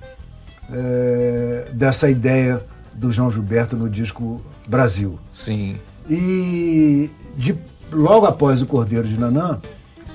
é, 0.72 1.68
dessa 1.74 2.08
ideia 2.08 2.64
do 2.94 3.10
João 3.10 3.30
Gilberto 3.30 3.76
no 3.76 3.88
disco 3.88 4.40
Brasil. 4.66 5.18
Sim. 5.32 5.76
E 6.08 7.10
de, 7.36 7.56
logo 7.92 8.26
após 8.26 8.60
o 8.62 8.66
Cordeiro 8.66 9.06
de 9.06 9.18
Nanã, 9.18 9.60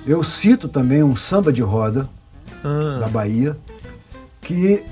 eu 0.05 0.23
cito 0.23 0.67
também 0.67 1.03
um 1.03 1.15
samba 1.15 1.51
de 1.51 1.61
roda 1.61 2.09
ah. 2.63 2.99
da 2.99 3.07
Bahia, 3.07 3.57
que 4.41 4.83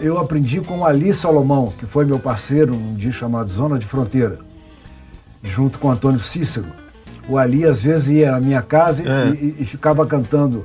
eu 0.00 0.18
aprendi 0.18 0.60
com 0.60 0.84
Ali 0.84 1.12
Salomão, 1.12 1.72
que 1.78 1.84
foi 1.84 2.04
meu 2.04 2.18
parceiro 2.18 2.74
num 2.74 2.94
dia 2.94 3.12
chamado 3.12 3.50
Zona 3.50 3.78
de 3.78 3.86
Fronteira, 3.86 4.38
junto 5.42 5.78
com 5.78 5.90
Antônio 5.90 6.20
Cícero. 6.20 6.68
O 7.28 7.36
Ali 7.36 7.64
às 7.64 7.82
vezes 7.82 8.08
ia 8.08 8.32
na 8.32 8.40
minha 8.40 8.62
casa 8.62 9.02
é. 9.02 9.30
e, 9.34 9.56
e, 9.60 9.64
ficava 9.66 10.06
cantando 10.06 10.64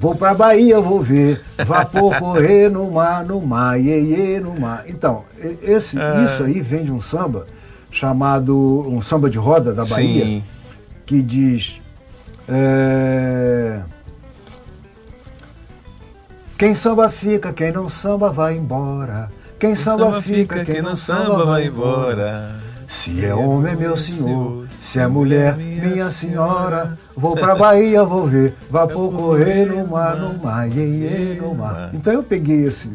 Vou 0.00 0.14
pra 0.14 0.32
Bahia, 0.32 0.80
vou 0.80 0.98
ver, 1.02 1.38
vapor 1.66 2.18
correr 2.18 2.70
no 2.70 2.90
mar, 2.90 3.22
no 3.22 3.38
mar, 3.38 3.78
iê, 3.78 4.00
iê, 4.00 4.40
no 4.40 4.58
mar. 4.58 4.84
Então, 4.88 5.24
esse, 5.60 6.00
é. 6.00 6.24
isso 6.24 6.42
aí 6.42 6.62
vem 6.62 6.86
de 6.86 6.90
um 6.90 7.02
samba 7.02 7.46
chamado, 7.90 8.56
um 8.88 8.98
samba 8.98 9.28
de 9.28 9.36
roda 9.36 9.74
da 9.74 9.84
Bahia, 9.84 10.24
Sim. 10.24 10.44
que 11.04 11.20
diz... 11.20 11.78
É, 12.48 13.82
quem 16.56 16.74
samba 16.74 17.10
fica, 17.10 17.52
quem 17.52 17.70
não 17.70 17.86
samba 17.86 18.32
vai 18.32 18.56
embora. 18.56 19.30
Quem, 19.58 19.70
quem 19.70 19.76
samba, 19.76 20.04
samba, 20.06 20.22
fica, 20.22 20.64
quem, 20.64 20.76
quem 20.76 20.82
não 20.82 20.96
samba 20.96 21.44
vai 21.44 21.66
embora. 21.66 22.54
Se 22.88 23.22
é 23.24 23.34
homem, 23.34 23.76
meu 23.76 23.96
senhor, 23.98 24.66
se 24.80 24.98
é 24.98 25.06
mulher, 25.06 25.56
minha 25.56 26.10
senhora, 26.10 26.98
vou 27.20 27.36
pra 27.36 27.54
Bahia, 27.56 28.02
vou 28.02 28.26
ver, 28.26 28.56
vapor 28.70 29.12
correr 29.12 29.66
no 29.66 29.86
mar, 29.86 30.16
no 30.16 30.38
mar, 30.42 30.68
iê, 30.68 30.84
iê, 30.84 31.34
no 31.40 31.54
mar. 31.54 31.90
Então 31.92 32.12
eu 32.12 32.22
peguei 32.22 32.64
esse 32.64 32.88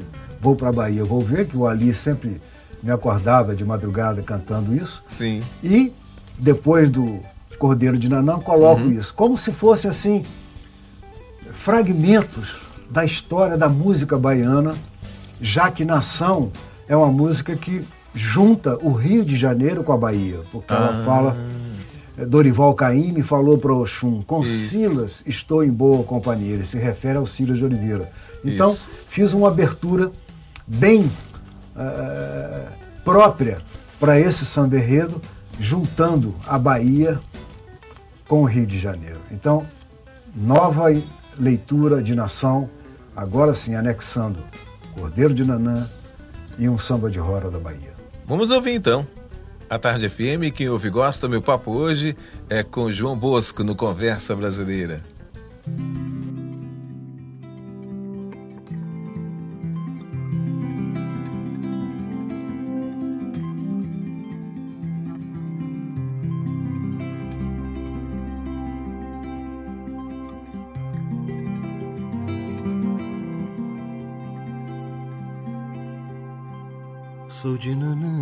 Vou 0.46 0.56
pra 0.56 0.72
Bahia, 0.72 1.04
vou 1.04 1.22
ver, 1.22 1.48
que 1.48 1.58
o 1.58 1.66
Ali 1.66 1.92
sempre 1.92 2.40
me 2.84 2.92
acordava 2.92 3.56
de 3.56 3.66
madrugada 3.66 4.22
cantando 4.22 4.76
isso. 4.76 5.04
Sim. 5.10 5.42
E 5.64 5.92
depois 6.38 6.88
do 6.88 7.20
Cordeiro 7.58 7.98
de 7.98 8.08
Nanã, 8.08 8.40
coloco 8.40 8.82
uhum. 8.82 8.92
isso, 8.92 9.12
como 9.16 9.40
se 9.40 9.52
fosse 9.52 9.88
assim, 9.88 10.24
fragmentos 11.52 12.58
da 12.92 13.04
história 13.04 13.58
da 13.58 13.68
música 13.68 14.20
baiana, 14.20 14.76
já 15.42 15.72
que 15.72 15.84
Nação 15.84 16.52
é 16.88 16.96
uma 16.96 17.12
música 17.12 17.56
que 17.56 17.84
junta 18.14 18.78
o 18.84 18.92
Rio 18.92 19.26
de 19.26 19.38
Janeiro 19.38 19.84
com 19.84 19.94
a 19.94 19.98
Bahia, 19.98 20.42
porque 20.52 20.72
ah. 20.72 20.76
ela 20.76 21.04
fala. 21.04 21.38
Dorival 22.18 22.74
Caymmi 22.74 23.22
falou 23.22 23.58
para 23.58 23.74
Oxum, 23.74 24.22
com 24.22 24.42
Isso. 24.42 24.70
Silas 24.70 25.24
estou 25.26 25.64
em 25.64 25.72
boa 25.72 26.04
companhia. 26.04 26.54
Ele 26.54 26.66
se 26.66 26.78
refere 26.78 27.18
ao 27.18 27.28
Silas 27.28 27.58
de 27.58 27.66
Oliveira. 27.66 28.10
Então, 28.44 28.72
Isso. 28.72 28.88
fiz 29.08 29.34
uma 29.34 29.50
abertura 29.50 30.12
bem 30.66 31.02
uh, 31.76 32.72
própria 33.04 33.58
para 34.00 34.20
esse 34.20 34.46
samba 34.46 34.78
enredo, 34.78 35.22
juntando 35.60 36.34
a 36.48 36.58
Bahia 36.58 37.20
com 38.28 38.42
o 38.42 38.46
Rio 38.46 38.66
de 38.66 38.80
Janeiro. 38.80 39.20
Então, 39.32 39.66
nova 40.36 40.86
leitura 41.38 42.02
de 42.02 42.16
nação, 42.16 42.70
agora 43.16 43.54
sim 43.54 43.76
anexando 43.76 44.40
Cordeiro 44.98 45.34
de 45.34 45.44
Nanã 45.44 45.88
e 46.58 46.70
um 46.70 46.78
samba 46.78 47.10
de 47.10 47.20
roda 47.20 47.52
da 47.52 47.60
Bahia. 47.60 47.94
Vamos 48.26 48.50
ouvir 48.50 48.74
então. 48.74 49.06
A 49.68 49.80
Tarde 49.80 50.08
FM, 50.08 50.54
quem 50.54 50.70
ouve 50.70 50.92
gosta, 50.92 51.28
meu 51.28 51.42
papo 51.42 51.72
hoje 51.72 52.16
é 52.48 52.62
com 52.62 52.92
João 52.92 53.18
Bosco 53.18 53.64
no 53.64 53.76
Conversa 53.76 54.36
Brasileira. 54.36 55.02
Sou 77.28 77.58
de 77.58 77.76
nanana, 77.76 78.15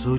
Sou 0.00 0.16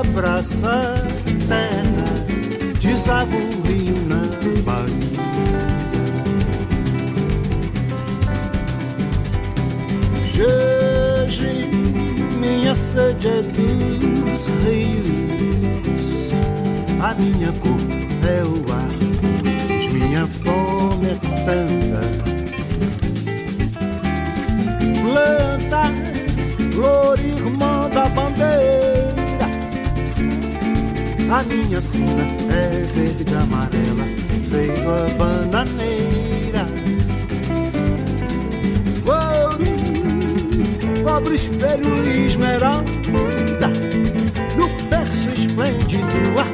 abraça 0.00 1.04
terra 1.48 2.08
Deságua 2.80 3.38
o 3.38 3.62
rio 3.66 3.96
na 4.06 4.22
Bahia 4.64 5.18
Hoje 10.40 11.68
minha 12.40 12.74
sede 12.74 13.28
é 13.28 13.42
dos 13.42 14.46
rios, 14.64 16.06
a 17.02 17.14
minha 17.14 17.52
cor 17.52 17.80
é 18.24 18.42
o 18.44 18.72
ar, 18.72 18.87
a 31.30 31.42
minha 31.42 31.80
sina 31.80 32.22
é 32.50 32.82
verde 32.94 33.34
amarela, 33.34 34.04
feito 34.50 34.88
a 34.88 35.08
bananeira. 35.18 36.28
cobre 41.18 41.34
espelho 41.34 41.94
esmeralda 42.26 43.72
No 44.56 44.68
berço 44.88 45.30
esplêndido 45.30 46.06
a 46.38 46.44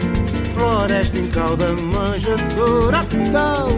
floresta 0.54 1.18
em 1.18 1.26
cauda 1.26 1.72
manjedoura 1.82 3.04
calma 3.32 3.73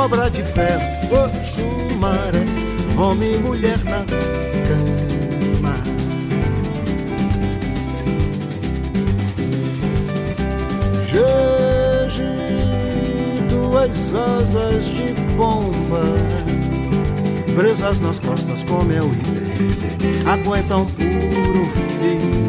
Cobra 0.00 0.30
de 0.30 0.42
ferro, 0.42 0.82
oxumaré 1.12 2.42
Homem 2.96 3.34
e 3.34 3.38
mulher 3.38 3.78
na 3.84 4.02
duas 13.50 14.14
asas 14.14 14.84
de 14.86 15.12
bomba 15.36 16.00
presas 17.54 18.00
nas 18.00 18.18
costas 18.20 18.62
como 18.62 18.90
é 18.90 19.02
o 19.02 19.12
ide 19.12 20.26
aguentam 20.26 20.86
puro 20.86 21.66
fio. 21.98 22.40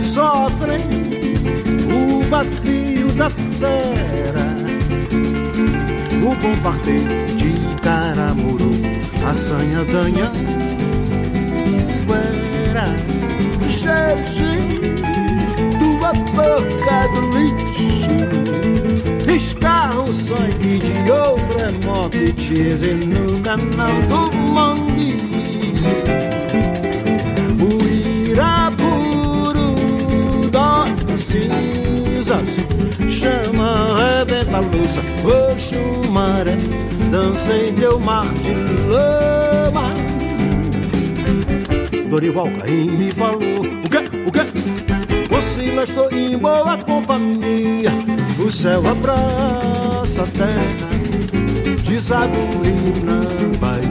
Sofrem 0.00 0.80
o 1.88 2.24
bafio 2.28 3.12
da 3.12 3.30
fera 3.30 4.55
o 6.22 6.34
bombardeio 6.34 7.26
de 7.36 7.80
caramuru 7.82 8.70
a 9.28 9.34
sanha 9.34 9.84
danha 9.84 10.30
era 12.76 12.86
Jeje 13.68 14.52
tua 15.78 16.12
boca 16.12 16.98
do 17.14 17.20
lixo. 17.38 17.86
Escarra 19.34 20.00
o 20.02 20.12
sangue 20.12 20.78
de 20.78 21.10
outra 21.10 21.72
morte 21.84 22.32
Tise 22.34 22.94
no 22.94 23.40
canal 23.40 24.02
do 24.02 24.36
mangue. 24.52 25.16
O 27.60 27.62
iraburu 28.28 29.74
das 30.50 31.20
cinzas 31.20 32.50
Chama, 33.08 33.70
rebenta 33.96 34.56
a 34.56 34.60
louça 34.60 35.00
O 35.24 35.58
maré 36.16 36.56
Dança 37.10 37.52
em 37.54 37.74
teu 37.74 38.00
mar 38.00 38.26
de 38.42 38.54
lama 38.88 39.92
Dorival 42.08 42.48
Caim 42.58 42.90
me 42.92 43.10
falou 43.10 43.60
O 43.84 43.88
quê? 43.90 43.98
O 44.26 44.32
quê? 44.32 44.40
Oscila, 45.36 45.84
estou 45.84 46.10
em 46.10 46.38
boa 46.38 46.78
companhia 46.78 47.90
O 48.42 48.50
céu 48.50 48.82
abraça 48.88 50.22
a 50.22 50.26
terra 50.26 50.90
Deságua 51.86 52.40
o 52.40 53.04
na 53.04 53.20
Bahia 53.58 53.86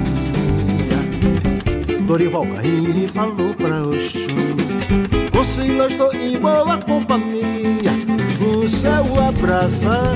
Dorival 2.08 2.48
Caymmi 2.56 3.08
falou 3.08 3.54
pra 3.54 3.84
Oxum 3.84 4.26
Oscila, 5.40 5.88
estou 5.88 6.14
em 6.14 6.40
boa 6.40 6.78
companhia 6.78 7.94
O 8.42 8.68
céu 8.68 9.06
abraça 9.28 9.90
a 9.90 10.14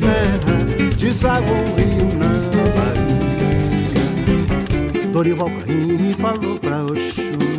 terra 0.00 0.47
Deságua 1.18 1.50
o 1.50 1.74
rio 1.74 2.06
na 2.16 2.30
Bahia. 2.76 4.06
Dorival 5.10 5.50
Caymmi 5.50 6.12
falou 6.12 6.56
pra 6.60 6.84
Oxum 6.84 7.58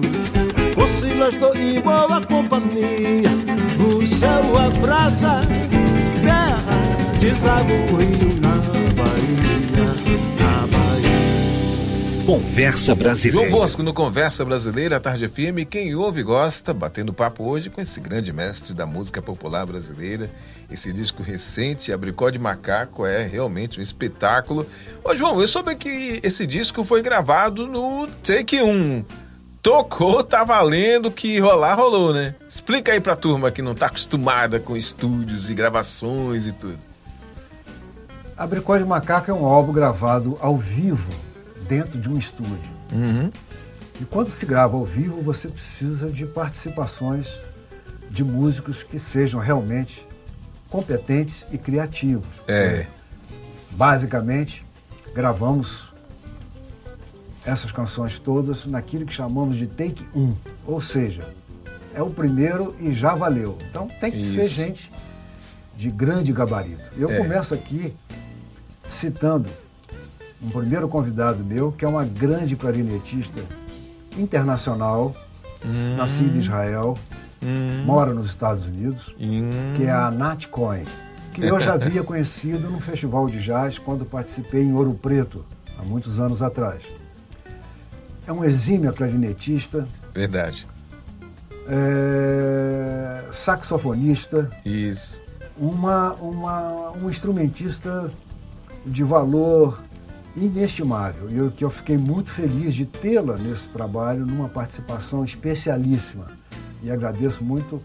Oscila, 0.82 1.28
estou 1.28 1.54
em 1.58 1.82
boa 1.82 2.22
companhia 2.22 3.30
O 3.78 4.06
céu 4.06 4.58
abraça 4.58 5.42
terra 6.24 6.80
Deságua 7.20 7.76
o 7.76 7.98
rio 7.98 8.40
na 8.40 8.56
Bahia 8.56 8.79
Conversa 12.30 12.94
Brasileira. 12.94 13.50
João 13.50 13.60
Bosco 13.60 13.82
no 13.82 13.92
Conversa 13.92 14.46
Brasileira, 14.46 15.00
Tarde 15.00 15.28
FM. 15.28 15.68
Quem 15.68 15.96
ouve 15.96 16.22
gosta, 16.22 16.72
batendo 16.72 17.12
papo 17.12 17.44
hoje 17.44 17.72
com 17.72 17.82
esse 17.82 18.00
grande 18.00 18.32
mestre 18.32 18.72
da 18.72 18.86
música 18.86 19.20
popular 19.20 19.66
brasileira. 19.66 20.30
Esse 20.70 20.94
disco 20.94 21.24
recente, 21.24 21.92
Abricó 21.92 22.30
de 22.30 22.38
Macaco, 22.38 23.04
é 23.04 23.26
realmente 23.26 23.80
um 23.80 23.82
espetáculo. 23.82 24.68
Ô 25.04 25.16
João, 25.16 25.42
eu 25.42 25.48
soube 25.48 25.74
que 25.74 26.20
esse 26.22 26.46
disco 26.46 26.84
foi 26.84 27.02
gravado 27.02 27.66
no 27.66 28.06
Take 28.22 28.62
1. 28.62 29.04
Tocou, 29.64 30.24
tá 30.24 30.44
valendo, 30.44 31.10
que 31.10 31.40
rolar, 31.40 31.74
rolou, 31.74 32.14
né? 32.14 32.36
Explica 32.48 32.92
aí 32.92 33.02
pra 33.02 33.16
turma 33.16 33.50
que 33.50 33.64
não 33.64 33.74
tá 33.74 33.88
acostumada 33.88 34.60
com 34.60 34.78
estúdios 34.78 35.50
e 35.50 35.56
gravações 35.56 36.46
e 36.46 36.52
tudo. 36.52 36.78
Abricó 38.38 38.78
de 38.78 38.86
Macaco 38.86 39.32
é 39.32 39.34
um 39.34 39.48
álbum 39.48 39.74
gravado 39.74 40.38
ao 40.40 40.56
vivo, 40.56 41.12
dentro 41.70 42.00
de 42.02 42.10
um 42.10 42.18
estúdio. 42.18 42.72
Uhum. 42.92 43.30
E 44.02 44.06
quando 44.06 44.32
se 44.32 44.46
grava 44.46 44.76
ao 44.76 44.84
vivo, 44.84 45.22
você 45.22 45.48
precisa 45.48 46.10
de 46.10 46.26
participações 46.26 47.40
de 48.10 48.24
músicos 48.24 48.82
que 48.82 48.98
sejam 48.98 49.40
realmente 49.40 50.06
competentes 50.70 51.46
e 51.52 51.58
criativos. 51.58 52.28
É. 52.48 52.88
Basicamente, 53.72 54.66
gravamos 55.14 55.94
essas 57.46 57.72
canções 57.72 58.18
todas 58.18 58.66
naquilo 58.66 59.06
que 59.06 59.14
chamamos 59.14 59.56
de 59.56 59.68
take 59.68 60.06
1. 60.16 60.36
Ou 60.66 60.82
seja, 60.82 61.30
é 61.94 62.02
o 62.02 62.10
primeiro 62.10 62.76
e 62.80 62.94
já 62.94 63.14
valeu. 63.16 63.58
Então 63.70 63.88
tem 64.00 64.12
que 64.12 64.28
ser 64.28 64.46
Isso. 64.46 64.54
gente 64.56 64.92
de 65.76 65.92
grande 65.92 66.34
gabarito. 66.34 66.92
Eu 66.98 67.10
É. 67.12 67.18
começo 67.18 67.54
aqui 67.54 67.94
citando 68.88 69.50
um 70.42 70.50
primeiro 70.50 70.88
convidado 70.88 71.44
meu, 71.44 71.72
que 71.72 71.84
é 71.84 71.88
uma 71.88 72.06
grande 72.06 72.56
clarinetista 72.56 73.40
internacional, 74.18 75.16
Hum. 75.64 75.96
nascida 75.98 76.36
em 76.38 76.40
Israel, 76.40 76.98
mora 77.86 78.14
nos 78.14 78.28
Estados 78.28 78.66
Unidos, 78.68 79.14
Hum. 79.20 79.74
que 79.76 79.84
é 79.84 79.92
a 79.92 80.10
Nat 80.10 80.46
Cohen, 80.48 80.86
que 81.34 81.42
eu 81.42 81.60
já 81.60 81.74
havia 81.74 82.02
conhecido 82.04 82.70
no 82.70 82.80
Festival 82.80 83.28
de 83.28 83.40
Jazz 83.42 83.78
quando 83.78 84.06
participei 84.06 84.64
em 84.64 84.74
Ouro 84.74 84.94
Preto, 84.94 85.46
há 85.78 85.84
muitos 85.84 86.20
anos 86.20 86.42
atrás. 86.42 86.84
É 88.26 88.32
um 88.32 88.44
exímio 88.44 88.94
clarinetista, 88.94 89.86
Verdade. 90.14 90.66
é, 91.68 93.24
saxofonista, 93.32 94.50
Isso. 94.66 95.22
uma, 95.58 96.14
uma, 96.16 96.92
um 96.92 97.10
instrumentista 97.10 98.10
de 98.86 99.04
valor 99.04 99.82
inestimável. 100.36 101.30
E 101.30 101.38
eu, 101.38 101.52
que 101.52 101.64
eu 101.64 101.70
fiquei 101.70 101.98
muito 101.98 102.32
feliz 102.32 102.74
de 102.74 102.86
tê-la 102.86 103.38
nesse 103.38 103.68
trabalho, 103.70 104.26
numa 104.26 104.50
participação 104.50 105.24
especialíssima. 105.24 106.28
E 106.82 106.92
agradeço 106.92 107.44
muito 107.44 107.82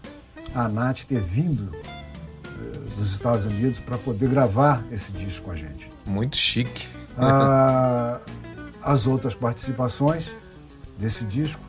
a 0.53 0.67
Nath 0.67 1.03
ter 1.03 1.21
vindo 1.21 1.75
eh, 1.75 2.95
dos 2.97 3.11
Estados 3.11 3.45
Unidos 3.45 3.79
para 3.79 3.97
poder 3.97 4.29
gravar 4.29 4.83
esse 4.91 5.11
disco 5.11 5.45
com 5.45 5.51
a 5.51 5.55
gente. 5.55 5.89
Muito 6.05 6.37
chique. 6.37 6.87
Ah, 7.17 8.19
as 8.81 9.07
outras 9.07 9.33
participações 9.33 10.31
desse 10.97 11.25
disco 11.25 11.59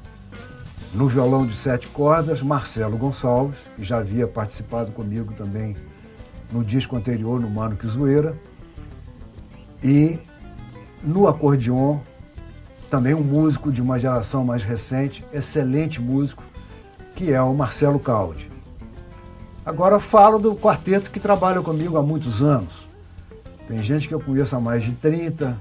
No 0.94 1.08
violão 1.08 1.46
de 1.46 1.56
sete 1.56 1.86
cordas, 1.88 2.42
Marcelo 2.42 2.96
Gonçalves, 2.96 3.58
que 3.74 3.82
já 3.82 3.98
havia 3.98 4.26
participado 4.26 4.92
comigo 4.92 5.32
também 5.34 5.76
no 6.52 6.62
disco 6.62 6.96
anterior, 6.96 7.40
no 7.40 7.50
Mano 7.50 7.76
Que 7.76 7.86
Zoeira. 7.88 8.38
E 9.82 10.18
no 11.06 11.28
acordeon, 11.28 12.00
também 12.90 13.14
um 13.14 13.22
músico 13.22 13.70
de 13.70 13.80
uma 13.80 13.96
geração 13.96 14.44
mais 14.44 14.64
recente, 14.64 15.24
excelente 15.32 16.02
músico, 16.02 16.42
que 17.14 17.32
é 17.32 17.40
o 17.40 17.54
Marcelo 17.54 18.00
Caldi. 18.00 18.50
Agora 19.64 20.00
falo 20.00 20.38
do 20.38 20.56
quarteto 20.56 21.10
que 21.10 21.20
trabalha 21.20 21.62
comigo 21.62 21.96
há 21.96 22.02
muitos 22.02 22.42
anos. 22.42 22.86
Tem 23.68 23.80
gente 23.82 24.08
que 24.08 24.14
eu 24.14 24.20
conheço 24.20 24.56
há 24.56 24.60
mais 24.60 24.82
de 24.82 24.92
30, 24.92 25.56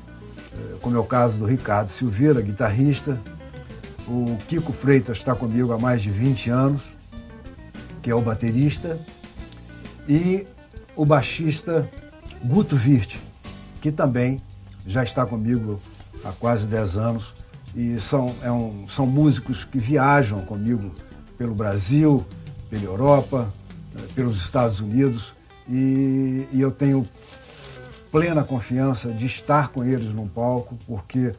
eh, 0.54 0.76
como 0.82 0.96
é 0.96 1.00
o 1.00 1.04
caso 1.04 1.40
do 1.40 1.46
Ricardo 1.46 1.90
Silveira, 1.90 2.42
guitarrista. 2.42 3.20
O 4.08 4.38
Kiko 4.48 4.74
Freitas 4.74 5.18
está 5.18 5.36
comigo 5.36 5.74
há 5.74 5.78
mais 5.78 6.02
de 6.02 6.10
20 6.10 6.50
anos, 6.50 6.82
que 8.02 8.10
é 8.12 8.16
o 8.16 8.22
baterista. 8.22 9.00
E 10.08 10.46
o 10.96 11.06
baixista 11.06 11.88
Guto 12.44 12.76
Virt, 12.76 13.18
que 13.82 13.92
também 13.92 14.40
já 14.86 15.04
está 15.04 15.26
comigo 15.26 15.82
há 16.24 16.32
quase 16.32 16.66
10 16.66 16.98
anos. 16.98 17.34
E 17.76 18.00
são, 18.00 18.34
é 18.42 18.52
um, 18.52 18.88
são 18.88 19.06
músicos 19.06 19.64
que 19.64 19.78
viajam 19.78 20.42
comigo 20.46 20.92
pelo 21.38 21.54
Brasil, 21.54 22.26
pela 22.70 22.84
Europa, 22.84 23.52
pelos 24.14 24.38
Estados 24.38 24.80
Unidos. 24.80 25.34
E, 25.68 26.48
e 26.52 26.62
eu 26.62 26.72
tenho 26.72 27.08
plena 28.12 28.44
confiança 28.44 29.12
de 29.12 29.26
estar 29.26 29.70
com 29.70 29.84
eles 29.84 30.14
num 30.14 30.28
palco, 30.28 30.78
porque 30.88 31.36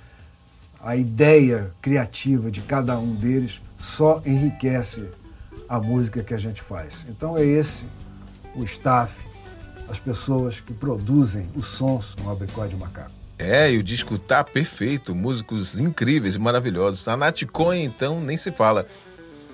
a 0.82 0.94
ideia 0.94 1.72
criativa 1.80 2.50
de 2.50 2.60
cada 2.60 2.98
um 2.98 3.14
deles 3.14 3.60
só 3.78 4.20
enriquece 4.26 5.08
a 5.68 5.80
música 5.80 6.22
que 6.22 6.34
a 6.34 6.38
gente 6.38 6.62
faz. 6.62 7.06
Então 7.08 7.36
é 7.36 7.44
esse 7.44 7.84
o 8.54 8.62
staff, 8.64 9.26
as 9.88 9.98
pessoas 9.98 10.60
que 10.60 10.72
produzem 10.72 11.48
os 11.54 11.66
sons 11.66 12.14
no 12.22 12.30
Abricó 12.30 12.66
de 12.66 12.76
Macaco. 12.76 13.15
É, 13.38 13.70
e 13.70 13.78
o 13.78 13.82
disco 13.82 14.18
tá 14.18 14.42
perfeito, 14.42 15.14
músicos 15.14 15.78
incríveis, 15.78 16.36
maravilhosos. 16.36 17.06
A 17.06 17.16
Nath 17.16 17.44
Cohen, 17.52 17.84
então, 17.84 18.20
nem 18.20 18.36
se 18.36 18.50
fala. 18.50 18.86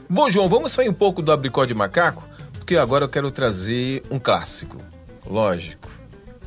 Bom, 0.08 0.30
João, 0.30 0.48
vamos 0.48 0.72
sair 0.72 0.88
um 0.88 0.94
pouco 0.94 1.20
do 1.22 1.32
Abricó 1.32 1.64
de 1.64 1.74
Macaco, 1.74 2.22
porque 2.52 2.76
agora 2.76 3.04
eu 3.04 3.08
quero 3.08 3.30
trazer 3.30 4.02
um 4.10 4.18
clássico. 4.18 4.78
Lógico. 5.26 5.90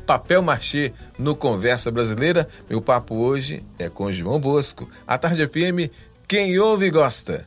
Papel 0.06 0.40
machê 0.40 0.92
no 1.18 1.34
Conversa 1.34 1.90
Brasileira. 1.90 2.48
Meu 2.70 2.80
papo 2.80 3.16
hoje 3.16 3.62
é 3.78 3.88
com 3.88 4.12
João 4.12 4.38
Bosco. 4.38 4.88
A 5.06 5.18
Tarde 5.18 5.46
FM, 5.46 5.90
quem 6.28 6.58
ouve 6.58 6.88
gosta. 6.90 7.46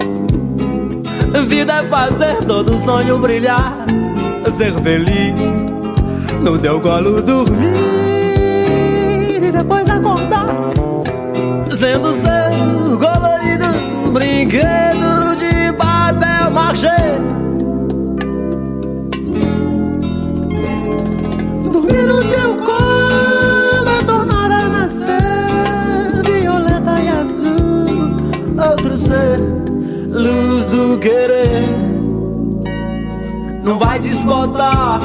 Vida 1.47 1.73
é 1.73 1.87
fazer 1.87 2.45
todo 2.45 2.77
sonho 2.85 3.17
brilhar, 3.19 3.85
ser 4.57 4.73
feliz, 4.81 5.65
no 6.41 6.57
teu 6.57 6.79
colo 6.79 7.21
dormir 7.21 7.67
e 9.43 9.51
depois 9.51 9.89
acordar, 9.89 10.47
sendo 11.77 12.11
seu 12.21 12.97
colorido 12.97 14.11
brinquedo 14.13 15.35
de 15.37 15.73
papel 15.73 16.51
machê. 16.51 16.87
Dormir 21.71 22.03
no 22.03 22.23
teu 22.23 22.55
colo 22.65 23.89
é 23.89 24.03
tornar 24.05 24.51
a 24.51 24.67
nascer 24.69 26.23
violeta 26.23 27.01
e 27.01 27.09
azul, 27.09 28.15
outro 28.71 28.95
ser 28.95 29.50
luz 30.11 30.65
do 30.65 30.97
querer. 30.99 31.67
Não 33.63 33.79
vai 33.79 33.99
desbotar. 33.99 34.99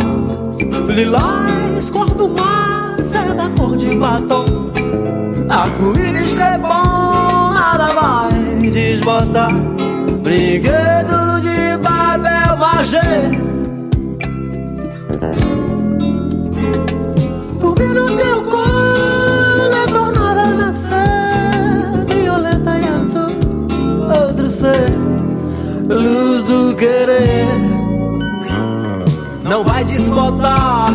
Lilás, 0.88 1.90
cor 1.90 2.06
do 2.06 2.28
mar, 2.28 2.96
seda 3.00 3.50
cor 3.58 3.76
de 3.76 3.94
batom. 3.94 4.44
Arco-íris 5.48 6.34
que 6.34 6.42
é 6.42 6.58
bom, 6.58 7.52
nada 7.52 7.86
vai 7.94 8.70
desbotar. 8.70 9.52
Brinquedo 10.22 11.40
de 11.40 11.78
papel 11.82 12.56
machê 12.58 13.55
luz 25.88 26.42
do 26.42 26.74
querer. 26.76 27.46
Não 29.42 29.62
vai 29.64 29.84
desbotar. 29.84 30.90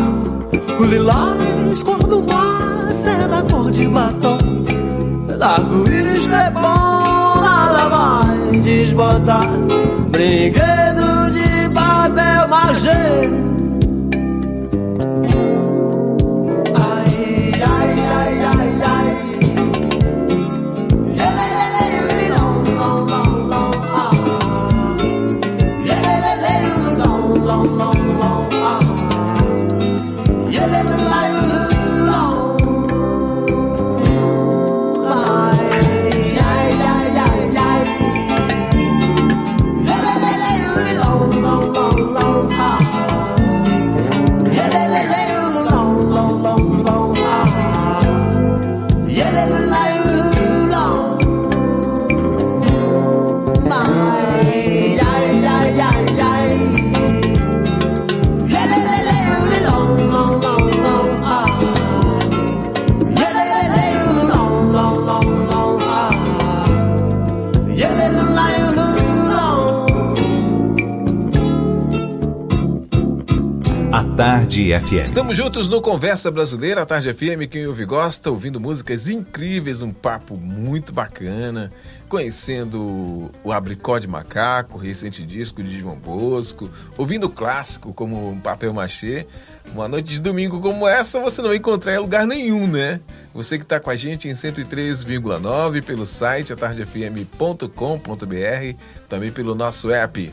O 0.78 0.84
lilás 0.84 1.82
cor 1.82 1.98
do 1.98 2.22
mar, 2.22 2.92
seda 2.92 3.42
cor 3.50 3.70
de 3.70 3.86
batom, 3.86 4.38
arco-íris 5.40 6.26
que 6.26 6.34
é 6.34 6.50
bom, 6.50 7.40
nada 7.40 7.88
vai 7.88 8.58
desbotar, 8.58 9.50
brinquedo 10.10 11.30
de 11.32 11.68
papel 11.74 12.48
machê. 12.48 13.71
Tarde 74.52 74.78
FM. 74.78 75.04
Estamos 75.04 75.34
juntos 75.34 75.66
no 75.66 75.80
Conversa 75.80 76.30
Brasileira, 76.30 76.82
a 76.82 76.86
Tarde 76.86 77.10
FM. 77.14 77.48
Quem 77.50 77.66
ouve 77.66 77.86
gosta, 77.86 78.30
ouvindo 78.30 78.60
músicas 78.60 79.08
incríveis, 79.08 79.80
um 79.80 79.94
papo 79.94 80.36
muito 80.36 80.92
bacana, 80.92 81.72
conhecendo 82.06 83.30
o 83.42 83.50
Abricó 83.50 83.98
de 83.98 84.06
Macaco, 84.06 84.76
recente 84.76 85.24
disco 85.24 85.62
de 85.62 85.80
João 85.80 85.96
Bosco, 85.96 86.70
ouvindo 86.98 87.30
clássico 87.30 87.94
como 87.94 88.30
um 88.30 88.38
Papel 88.38 88.74
Machê. 88.74 89.26
Uma 89.72 89.88
noite 89.88 90.12
de 90.12 90.20
domingo 90.20 90.60
como 90.60 90.86
essa 90.86 91.18
você 91.18 91.40
não 91.40 91.54
encontrar 91.54 91.94
em 91.94 91.98
lugar 91.98 92.26
nenhum, 92.26 92.66
né? 92.66 93.00
Você 93.32 93.56
que 93.56 93.64
está 93.64 93.80
com 93.80 93.88
a 93.88 93.96
gente 93.96 94.28
em 94.28 94.34
103,9 94.34 95.82
pelo 95.82 96.04
site 96.04 96.52
atardefm.com.br, 96.52 97.66
também 99.08 99.32
pelo 99.32 99.54
nosso 99.54 99.90
app. 99.90 100.30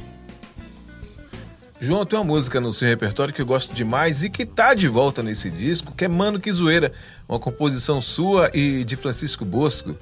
João, 1.81 2.05
tem 2.05 2.19
uma 2.19 2.25
música 2.25 2.59
no 2.59 2.73
seu 2.73 2.89
repertório 2.89 3.33
que 3.33 3.41
eu 3.41 3.45
gosto 3.45 3.73
demais 3.73 4.21
e 4.21 4.29
que 4.29 4.45
tá 4.45 4.73
de 4.73 4.87
volta 4.89 5.23
nesse 5.23 5.49
disco, 5.49 5.93
que 5.95 6.03
é 6.03 6.07
Mano 6.09 6.37
Que 6.39 6.51
Zoeira, 6.51 6.91
uma 7.27 7.39
composição 7.39 8.01
sua 8.01 8.51
e 8.53 8.83
de 8.83 8.97
Francisco 8.97 9.45
Bosco. 9.45 9.95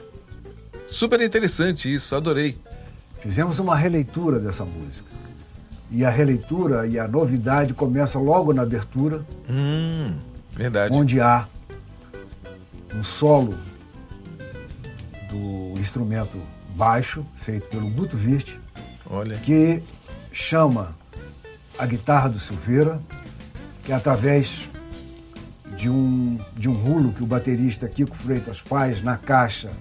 Super 0.88 1.22
interessante 1.22 1.94
isso, 1.94 2.16
adorei. 2.16 2.58
Fizemos 3.20 3.60
uma 3.60 3.76
releitura 3.76 4.40
dessa 4.40 4.66
música. 4.66 5.08
E 5.92 6.04
a 6.04 6.10
releitura 6.10 6.88
e 6.88 6.98
a 6.98 7.08
novidade 7.08 7.76
começa 7.76 8.18
logo 8.18 8.52
na 8.54 8.64
abertura. 8.64 9.24
Hum, 9.48 10.14
verdade. 10.52 10.94
Onde 10.94 11.22
há 11.22 11.48
um 12.96 13.04
solo 13.04 13.56
do 15.30 15.80
instrumento 15.80 16.42
baixo, 16.76 17.24
feito 17.36 17.68
pelo 17.68 17.88
Guto 17.90 18.18
Virte, 18.18 18.60
Olha. 19.10 19.38
que 19.38 19.82
chama 20.32 20.96
a 21.78 21.86
guitarra 21.86 22.30
do 22.30 22.40
Silveira, 22.40 23.00
que 23.84 23.92
é 23.92 23.96
através 23.96 24.70
de 25.76 25.90
um, 25.90 26.40
de 26.56 26.68
um 26.68 26.74
rulo 26.74 27.14
que 27.14 27.24
o 27.24 27.26
baterista 27.26 27.88
Kiko 27.88 28.16
Freitas 28.16 28.60
faz 28.60 29.04
na 29.04 29.16
caixa, 29.16 29.72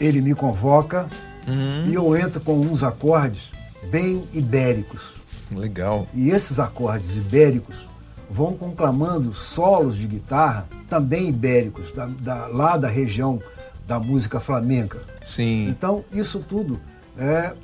ele 0.00 0.20
me 0.20 0.34
convoca 0.34 1.08
uhum. 1.46 1.90
e 1.90 1.94
eu 1.94 2.16
entro 2.16 2.40
com 2.40 2.60
uns 2.60 2.82
acordes 2.82 3.50
bem 3.90 4.26
ibéricos. 4.32 5.14
Legal. 5.50 6.06
E 6.14 6.30
esses 6.30 6.60
acordes 6.60 7.16
ibéricos 7.16 7.86
vão 8.30 8.54
conclamando 8.54 9.32
solos 9.32 9.96
de 9.96 10.06
guitarra 10.06 10.68
também 10.88 11.28
ibéricos, 11.28 11.90
da, 11.92 12.06
da, 12.06 12.46
lá 12.46 12.76
da 12.76 12.88
região 12.88 13.42
da 13.86 13.98
música 13.98 14.38
flamenca. 14.38 15.00
Sim. 15.24 15.68
Então, 15.68 16.04
isso 16.12 16.38
tudo 16.40 16.78
é 17.16 17.54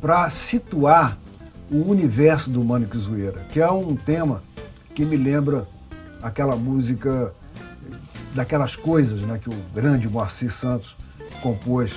para 0.00 0.30
situar 0.30 1.18
o 1.70 1.90
universo 1.90 2.50
do 2.50 2.62
Mânico 2.62 2.98
Zoeira, 2.98 3.44
que 3.50 3.60
é 3.60 3.70
um 3.70 3.96
tema 3.96 4.42
que 4.94 5.04
me 5.04 5.16
lembra 5.16 5.66
aquela 6.22 6.56
música, 6.56 7.32
daquelas 8.34 8.76
coisas 8.76 9.22
né, 9.22 9.38
que 9.42 9.48
o 9.48 9.56
grande 9.74 10.08
Moacir 10.08 10.52
Santos 10.52 10.96
compôs 11.42 11.92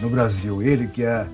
no 0.00 0.08
Brasil. 0.08 0.62
Ele 0.62 0.86
que 0.86 1.04
é, 1.04 1.26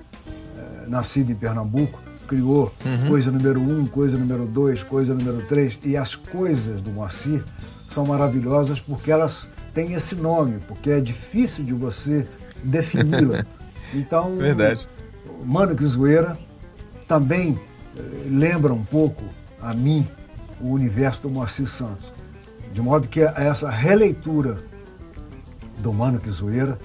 é 0.57 0.87
nascido 0.87 1.31
em 1.31 1.35
Pernambuco, 1.35 1.99
criou 2.27 2.73
Uhum. 2.85 3.07
coisa 3.09 3.31
número 3.31 3.59
um, 3.59 3.85
coisa 3.85 4.17
número 4.17 4.45
dois, 4.45 4.83
coisa 4.83 5.13
número 5.13 5.45
três, 5.47 5.77
e 5.83 5.97
as 5.97 6.15
coisas 6.15 6.79
do 6.81 6.89
Moacir 6.91 7.43
são 7.89 8.05
maravilhosas 8.05 8.79
porque 8.79 9.11
elas 9.11 9.47
têm 9.73 9.93
esse 9.93 10.15
nome, 10.15 10.59
porque 10.67 10.91
é 10.91 11.01
difícil 11.01 11.63
de 11.63 11.73
você 11.73 12.25
defini-la. 12.63 13.45
Então, 13.93 14.37
Verdade. 14.37 14.87
Mano 15.43 15.75
que 15.75 15.85
Zoeira 15.85 16.37
também 17.11 17.59
eh, 17.97 18.01
lembra 18.29 18.73
um 18.73 18.85
pouco 18.85 19.21
a 19.61 19.73
mim 19.73 20.07
o 20.61 20.69
universo 20.69 21.23
do 21.23 21.29
Moacir 21.29 21.67
Santos. 21.67 22.13
De 22.73 22.81
modo 22.81 23.05
que 23.09 23.19
essa 23.19 23.69
releitura 23.69 24.63
do 25.79 25.91
Mano 25.91 26.21
que 26.21 26.31
Zoeira 26.31 26.79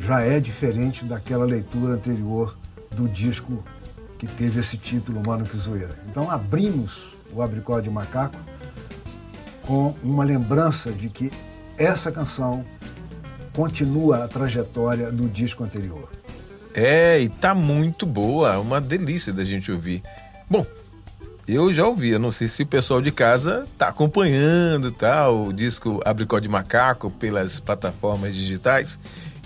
já 0.00 0.22
é 0.22 0.40
diferente 0.40 1.04
daquela 1.04 1.44
leitura 1.44 1.92
anterior 1.92 2.56
do 2.92 3.06
disco 3.06 3.62
que 4.18 4.26
teve 4.26 4.60
esse 4.60 4.78
título, 4.78 5.20
Mano 5.26 5.44
que 5.44 5.58
Zoeira. 5.58 5.94
Então 6.10 6.30
abrimos 6.30 7.08
o 7.30 7.42
Abricó 7.42 7.78
de 7.78 7.90
Macaco 7.90 8.38
com 9.60 9.94
uma 10.02 10.24
lembrança 10.24 10.90
de 10.90 11.10
que 11.10 11.30
essa 11.76 12.10
canção 12.10 12.64
continua 13.54 14.24
a 14.24 14.28
trajetória 14.28 15.12
do 15.12 15.28
disco 15.28 15.62
anterior. 15.64 16.08
É, 16.76 17.18
e 17.18 17.30
tá 17.30 17.54
muito 17.54 18.04
boa, 18.04 18.52
é 18.52 18.58
uma 18.58 18.82
delícia 18.82 19.32
da 19.32 19.42
gente 19.42 19.72
ouvir. 19.72 20.02
Bom, 20.48 20.66
eu 21.48 21.72
já 21.72 21.86
ouvi, 21.86 22.10
eu 22.10 22.18
não 22.18 22.30
sei 22.30 22.48
se 22.48 22.64
o 22.64 22.66
pessoal 22.66 23.00
de 23.00 23.10
casa 23.10 23.66
tá 23.78 23.88
acompanhando 23.88 24.92
tá, 24.92 25.30
o 25.30 25.54
disco 25.54 26.02
Abricó 26.04 26.38
de 26.38 26.50
Macaco 26.50 27.10
pelas 27.10 27.60
plataformas 27.60 28.34
digitais. 28.34 29.00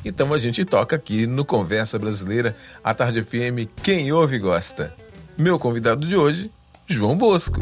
Então 0.05 0.35
a 0.35 0.39
gente 0.39 0.65
toca 0.65 0.97
aqui 0.97 1.25
no 1.25 1.45
Conversa 1.45 2.01
Brasileira, 2.01 2.57
a 2.83 2.93
Tarde 2.93 3.23
FM, 3.23 3.71
quem 3.81 4.11
ouve 4.13 4.37
gosta. 4.37 4.93
Meu 5.39 5.57
convidado 5.57 6.05
de 6.05 6.17
hoje, 6.17 6.51
João 6.89 7.17
Bosco. 7.17 7.61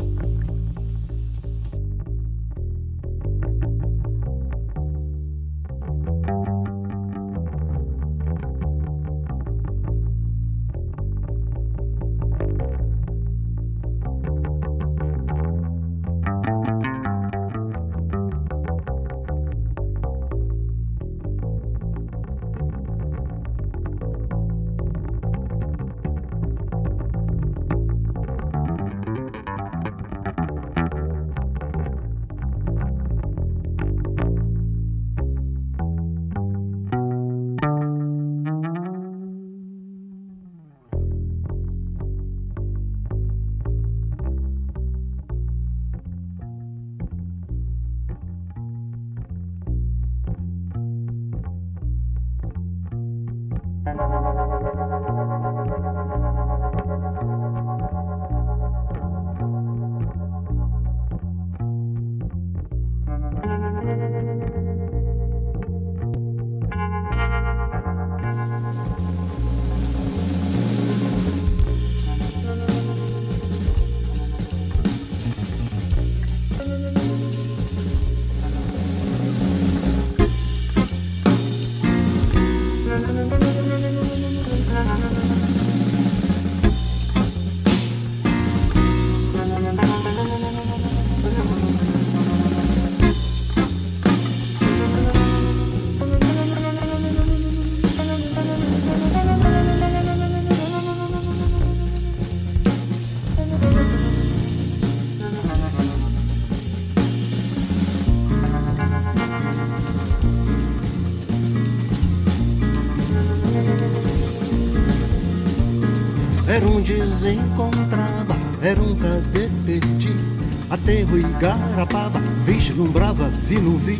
Garapava, 121.38 122.20
vislumbrava, 122.44 123.28
vi 123.28 123.60
não 123.60 123.76
vi 123.76 123.98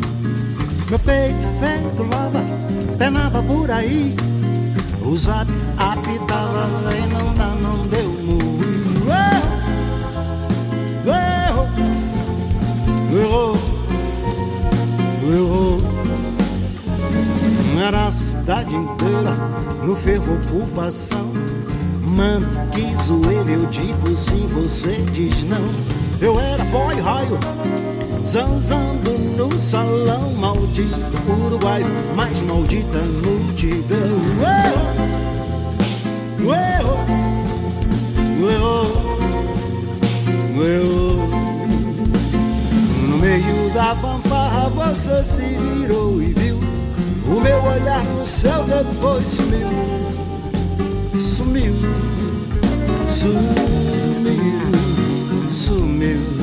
Meu 0.89 0.99
peito 0.99 1.47
feito 1.59 2.09
lava, 2.13 2.43
penava 2.97 3.41
por 3.43 3.69
aí 3.71 4.15
O 5.01 5.15
zap 5.17 5.49
apitava 5.77 6.67
e 6.95 7.13
não 7.13 7.33
dá, 7.33 7.47
não 7.55 7.87
deu 7.87 8.09
no! 8.09 9.09
Ué! 9.09 9.59
errou, 13.11 13.55
errou. 15.23 15.79
Era 17.85 18.07
a 18.07 18.11
cidade 18.11 18.75
inteira 18.75 19.33
no 19.83 19.95
fervor 19.95 20.37
por 20.49 20.67
paixão. 20.69 21.31
Mano, 22.03 22.47
que 22.71 22.95
zoeira, 23.01 23.49
eu 23.49 23.65
digo 23.67 24.15
sim, 24.15 24.47
você 24.47 25.01
diz 25.11 25.43
não. 25.43 25.98
Eu 26.21 26.39
era 26.39 26.63
boy 26.65 26.99
raio, 26.99 27.39
zanzando 28.23 29.11
no 29.37 29.59
salão 29.59 30.33
maldito 30.33 30.97
Uruguai, 31.27 31.83
mais 32.15 32.41
maldita 32.41 32.99
multidão. 33.23 33.97
Ué, 34.41 34.73
ué, 36.45 36.79
ué, 38.41 38.69
no 43.07 43.17
meio 43.17 43.69
da 43.73 43.95
fanfarra 43.95 44.69
você 44.69 45.23
se 45.23 45.41
virou 45.41 46.21
e 46.21 46.33
viu 46.33 46.59
o 47.25 47.39
meu 47.39 47.63
olhar 47.63 48.03
no 48.03 48.25
céu 48.25 48.65
depois 48.65 49.25
sumiu, 49.25 49.69
sumiu, 51.21 51.75
sumiu, 53.09 54.78
sumiu, 55.69 56.15
sumiu. 56.17 56.38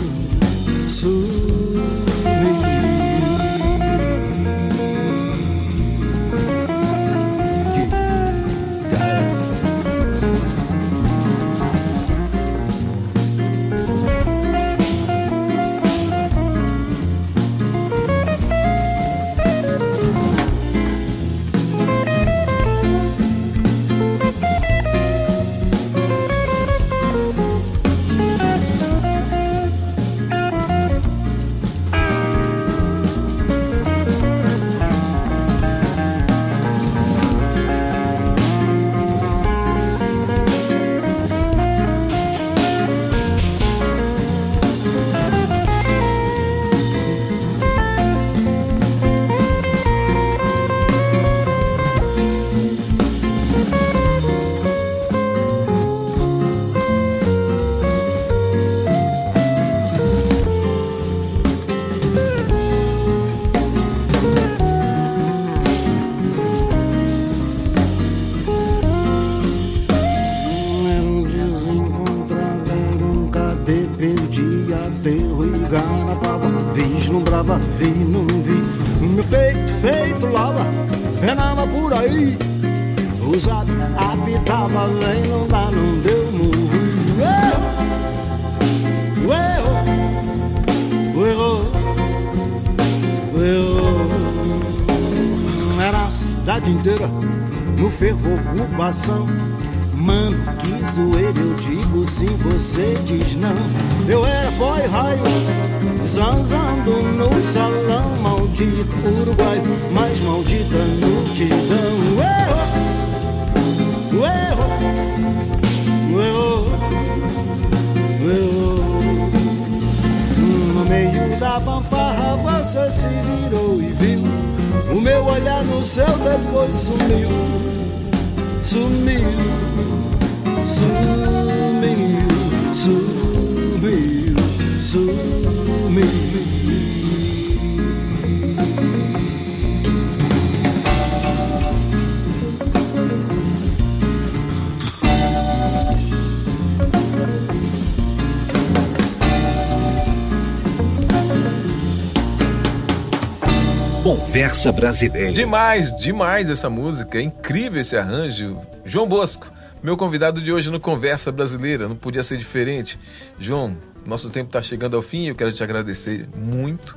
Conversa 154.36 154.70
Brasileira. 154.70 155.32
Demais, 155.32 155.96
demais 155.96 156.50
essa 156.50 156.68
música, 156.68 157.16
é 157.16 157.22
incrível 157.22 157.80
esse 157.80 157.96
arranjo. 157.96 158.60
João 158.84 159.08
Bosco, 159.08 159.50
meu 159.82 159.96
convidado 159.96 160.42
de 160.42 160.52
hoje 160.52 160.70
no 160.70 160.78
Conversa 160.78 161.32
Brasileira, 161.32 161.88
não 161.88 161.96
podia 161.96 162.22
ser 162.22 162.36
diferente. 162.36 162.98
João, 163.40 163.74
nosso 164.04 164.28
tempo 164.28 164.48
está 164.48 164.60
chegando 164.60 164.94
ao 164.94 165.00
fim 165.00 165.22
e 165.22 165.28
eu 165.28 165.34
quero 165.34 165.54
te 165.54 165.62
agradecer 165.62 166.28
muito 166.36 166.94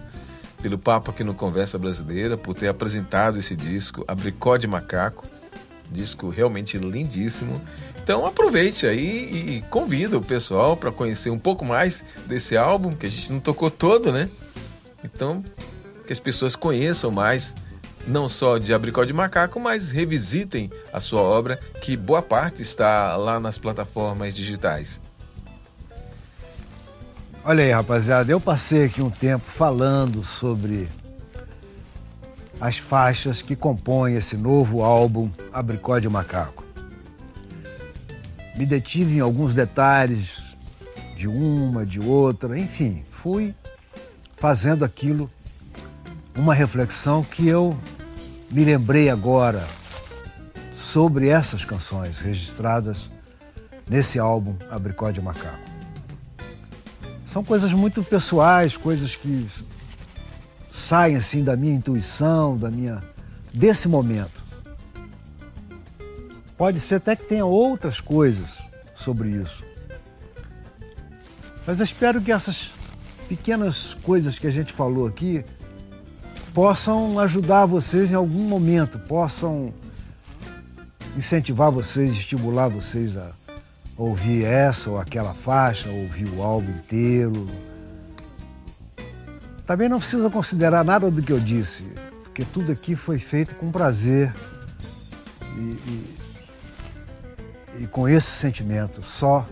pelo 0.62 0.78
papo 0.78 1.12
aqui 1.12 1.24
no 1.24 1.34
Conversa 1.34 1.80
Brasileira, 1.80 2.36
por 2.36 2.54
ter 2.54 2.68
apresentado 2.68 3.40
esse 3.40 3.56
disco, 3.56 4.04
Abricó 4.06 4.58
de 4.58 4.68
Macaco. 4.68 5.26
Disco 5.90 6.28
realmente 6.28 6.78
lindíssimo. 6.78 7.62
Então 8.04 8.26
aproveite 8.26 8.86
aí 8.86 9.60
e 9.60 9.64
convida 9.70 10.18
o 10.18 10.22
pessoal 10.22 10.76
para 10.76 10.92
conhecer 10.92 11.30
um 11.30 11.40
pouco 11.40 11.64
mais 11.64 12.04
desse 12.28 12.58
álbum, 12.58 12.92
que 12.92 13.06
a 13.06 13.10
gente 13.10 13.32
não 13.32 13.40
tocou 13.40 13.72
todo, 13.72 14.12
né? 14.12 14.28
Então 15.02 15.42
que 16.10 16.14
as 16.14 16.20
pessoas 16.20 16.56
conheçam 16.56 17.12
mais 17.12 17.54
não 18.08 18.28
só 18.28 18.58
de 18.58 18.74
Abricó 18.74 19.04
de 19.04 19.14
Macaco, 19.14 19.60
mas 19.60 19.92
revisitem 19.92 20.72
a 20.92 21.00
sua 21.00 21.22
obra, 21.22 21.58
que 21.84 21.96
boa 21.96 22.20
parte 22.20 22.64
está 22.64 23.16
lá 23.16 23.40
nas 23.40 23.60
plataformas 23.60 24.34
digitais. 24.34 25.00
Olha 27.46 27.64
aí, 27.64 27.70
rapaziada, 27.70 28.32
eu 28.32 28.42
passei 28.42 28.86
aqui 28.86 29.04
um 29.04 29.12
tempo 29.12 29.46
falando 29.46 30.24
sobre 30.24 30.90
as 32.60 32.80
faixas 32.80 33.44
que 33.44 33.56
compõem 33.56 34.16
esse 34.16 34.36
novo 34.36 34.82
álbum 34.82 35.30
Abricó 35.54 36.00
de 36.00 36.10
Macaco. 36.10 36.66
Me 38.56 38.66
detive 38.66 39.18
em 39.18 39.20
alguns 39.20 39.54
detalhes 39.54 40.42
de 41.16 41.28
uma, 41.28 41.86
de 41.86 42.00
outra, 42.00 42.58
enfim, 42.58 43.04
fui 43.12 43.54
fazendo 44.38 44.84
aquilo 44.84 45.30
uma 46.40 46.54
reflexão 46.54 47.22
que 47.22 47.46
eu 47.50 47.78
me 48.50 48.64
lembrei 48.64 49.10
agora 49.10 49.68
sobre 50.74 51.28
essas 51.28 51.66
canções 51.66 52.18
registradas 52.18 53.12
nesse 53.90 54.18
álbum 54.20 54.56
Abricó 54.72 55.12
de 55.12 55.22
Macaco. 55.22 55.60
São 57.26 57.44
coisas 57.44 57.74
muito 57.74 58.02
pessoais, 58.02 58.78
coisas 58.78 59.14
que 59.16 59.48
saem 60.72 61.18
assim 61.18 61.44
da 61.44 61.58
minha 61.58 61.74
intuição, 61.74 62.56
da 62.56 62.72
minha 62.72 63.04
desse 63.54 63.90
momento. 63.90 64.42
Pode 66.58 66.80
ser 66.80 66.96
até 66.96 67.18
que 67.18 67.26
tenha 67.26 67.46
outras 67.46 68.00
coisas 68.00 68.60
sobre 68.96 69.28
isso. 69.28 69.62
Mas 71.68 71.80
eu 71.80 71.84
espero 71.84 72.22
que 72.22 72.32
essas 72.32 72.72
pequenas 73.28 73.98
coisas 74.04 74.40
que 74.40 74.48
a 74.48 74.52
gente 74.52 74.72
falou 74.72 75.06
aqui 75.06 75.44
possam 76.54 77.20
ajudar 77.20 77.66
vocês 77.66 78.12
em 78.12 78.16
algum 78.16 78.44
momento, 78.44 79.00
possam 79.00 79.74
incentivar 81.18 81.72
vocês, 81.72 82.16
estimular 82.16 82.70
vocês 82.70 83.18
a 83.18 83.32
ouvir 83.98 84.46
essa 84.46 84.90
ou 84.90 85.00
aquela 85.00 85.34
faixa, 85.34 85.90
ouvir 85.90 86.28
o 86.30 86.42
álbum 86.42 86.72
inteiro. 86.72 87.48
Também 89.66 89.90
não 89.90 90.00
precisa 90.00 90.30
considerar 90.30 90.84
nada 90.84 91.12
do 91.12 91.22
que 91.22 91.32
eu 91.32 91.40
disse, 91.40 91.84
porque 92.24 92.46
tudo 92.46 92.72
aqui 92.72 92.96
foi 92.96 93.20
feito 93.20 93.54
com 93.56 93.72
prazer 93.72 94.34
e, 95.58 95.60
e, 95.60 96.18
e 97.84 97.88
com 97.88 98.08
esse 98.08 98.32
sentimento 98.32 99.04
só 99.04 99.46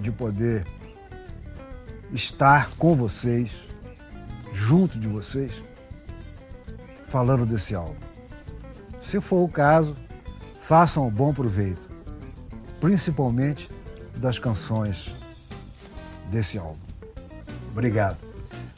de 0.00 0.10
poder 0.10 0.66
estar 2.12 2.70
com 2.78 2.96
vocês, 2.96 3.50
junto 4.54 4.98
de 4.98 5.06
vocês, 5.06 5.52
falando 7.08 7.46
desse 7.46 7.74
álbum. 7.74 7.96
Se 9.00 9.20
for 9.20 9.44
o 9.44 9.48
caso, 9.48 9.96
façam 10.60 11.06
um 11.06 11.10
bom 11.10 11.32
proveito, 11.32 11.80
principalmente 12.80 13.68
das 14.16 14.38
canções 14.38 15.08
desse 16.30 16.58
álbum. 16.58 16.78
Obrigado. 17.70 18.18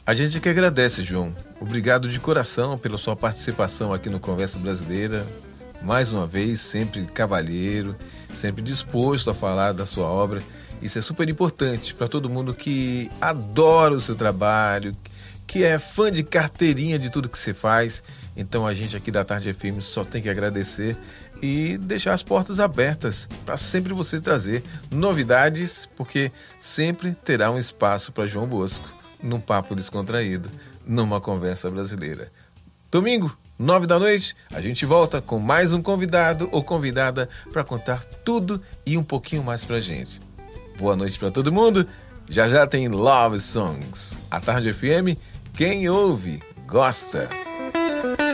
A 0.05 0.13
gente 0.13 0.39
que 0.39 0.49
agradece, 0.49 1.03
João. 1.03 1.33
Obrigado 1.59 2.07
de 2.09 2.19
coração 2.19 2.77
pela 2.77 2.97
sua 2.97 3.15
participação 3.15 3.93
aqui 3.93 4.09
no 4.09 4.19
Conversa 4.19 4.57
Brasileira. 4.57 5.25
Mais 5.83 6.11
uma 6.11 6.27
vez, 6.27 6.61
sempre 6.61 7.05
cavalheiro, 7.05 7.95
sempre 8.33 8.61
disposto 8.61 9.29
a 9.29 9.33
falar 9.33 9.71
da 9.71 9.85
sua 9.85 10.05
obra. 10.05 10.41
Isso 10.81 10.97
é 10.97 11.01
super 11.01 11.29
importante 11.29 11.93
para 11.93 12.07
todo 12.07 12.29
mundo 12.29 12.53
que 12.53 13.09
adora 13.19 13.93
o 13.93 14.01
seu 14.01 14.15
trabalho, 14.15 14.95
que 15.45 15.63
é 15.63 15.77
fã 15.77 16.11
de 16.11 16.23
carteirinha 16.23 16.97
de 16.97 17.09
tudo 17.09 17.29
que 17.29 17.37
você 17.37 17.53
faz. 17.53 18.01
Então 18.35 18.65
a 18.65 18.73
gente 18.73 18.95
aqui 18.95 19.11
da 19.11 19.23
Tarde 19.23 19.53
FM 19.53 19.81
só 19.81 20.03
tem 20.03 20.21
que 20.21 20.29
agradecer 20.29 20.97
e 21.41 21.77
deixar 21.77 22.13
as 22.13 22.23
portas 22.23 22.59
abertas 22.59 23.27
para 23.45 23.57
sempre 23.57 23.93
você 23.93 24.21
trazer 24.21 24.63
novidades, 24.89 25.89
porque 25.95 26.31
sempre 26.59 27.13
terá 27.13 27.51
um 27.51 27.57
espaço 27.57 28.11
para 28.11 28.27
João 28.27 28.47
Bosco 28.47 28.87
num 29.21 29.39
papo 29.39 29.75
descontraído, 29.75 30.49
numa 30.85 31.19
conversa 31.19 31.69
brasileira. 31.69 32.31
Domingo, 32.91 33.35
nove 33.57 33.85
da 33.85 33.99
noite, 33.99 34.35
a 34.51 34.59
gente 34.59 34.85
volta 34.85 35.21
com 35.21 35.39
mais 35.39 35.73
um 35.73 35.81
convidado 35.81 36.49
ou 36.51 36.63
convidada 36.63 37.29
para 37.51 37.63
contar 37.63 38.03
tudo 38.03 38.61
e 38.85 38.97
um 38.97 39.03
pouquinho 39.03 39.43
mais 39.43 39.63
pra 39.63 39.79
gente. 39.79 40.19
Boa 40.77 40.95
noite 40.95 41.19
para 41.19 41.31
todo 41.31 41.51
mundo. 41.51 41.87
Já 42.27 42.47
já 42.47 42.65
tem 42.65 42.87
Love 42.87 43.39
Songs. 43.39 44.17
A 44.29 44.39
Tarde 44.39 44.73
FM, 44.73 45.17
quem 45.53 45.89
ouve, 45.89 46.41
gosta. 46.65 47.29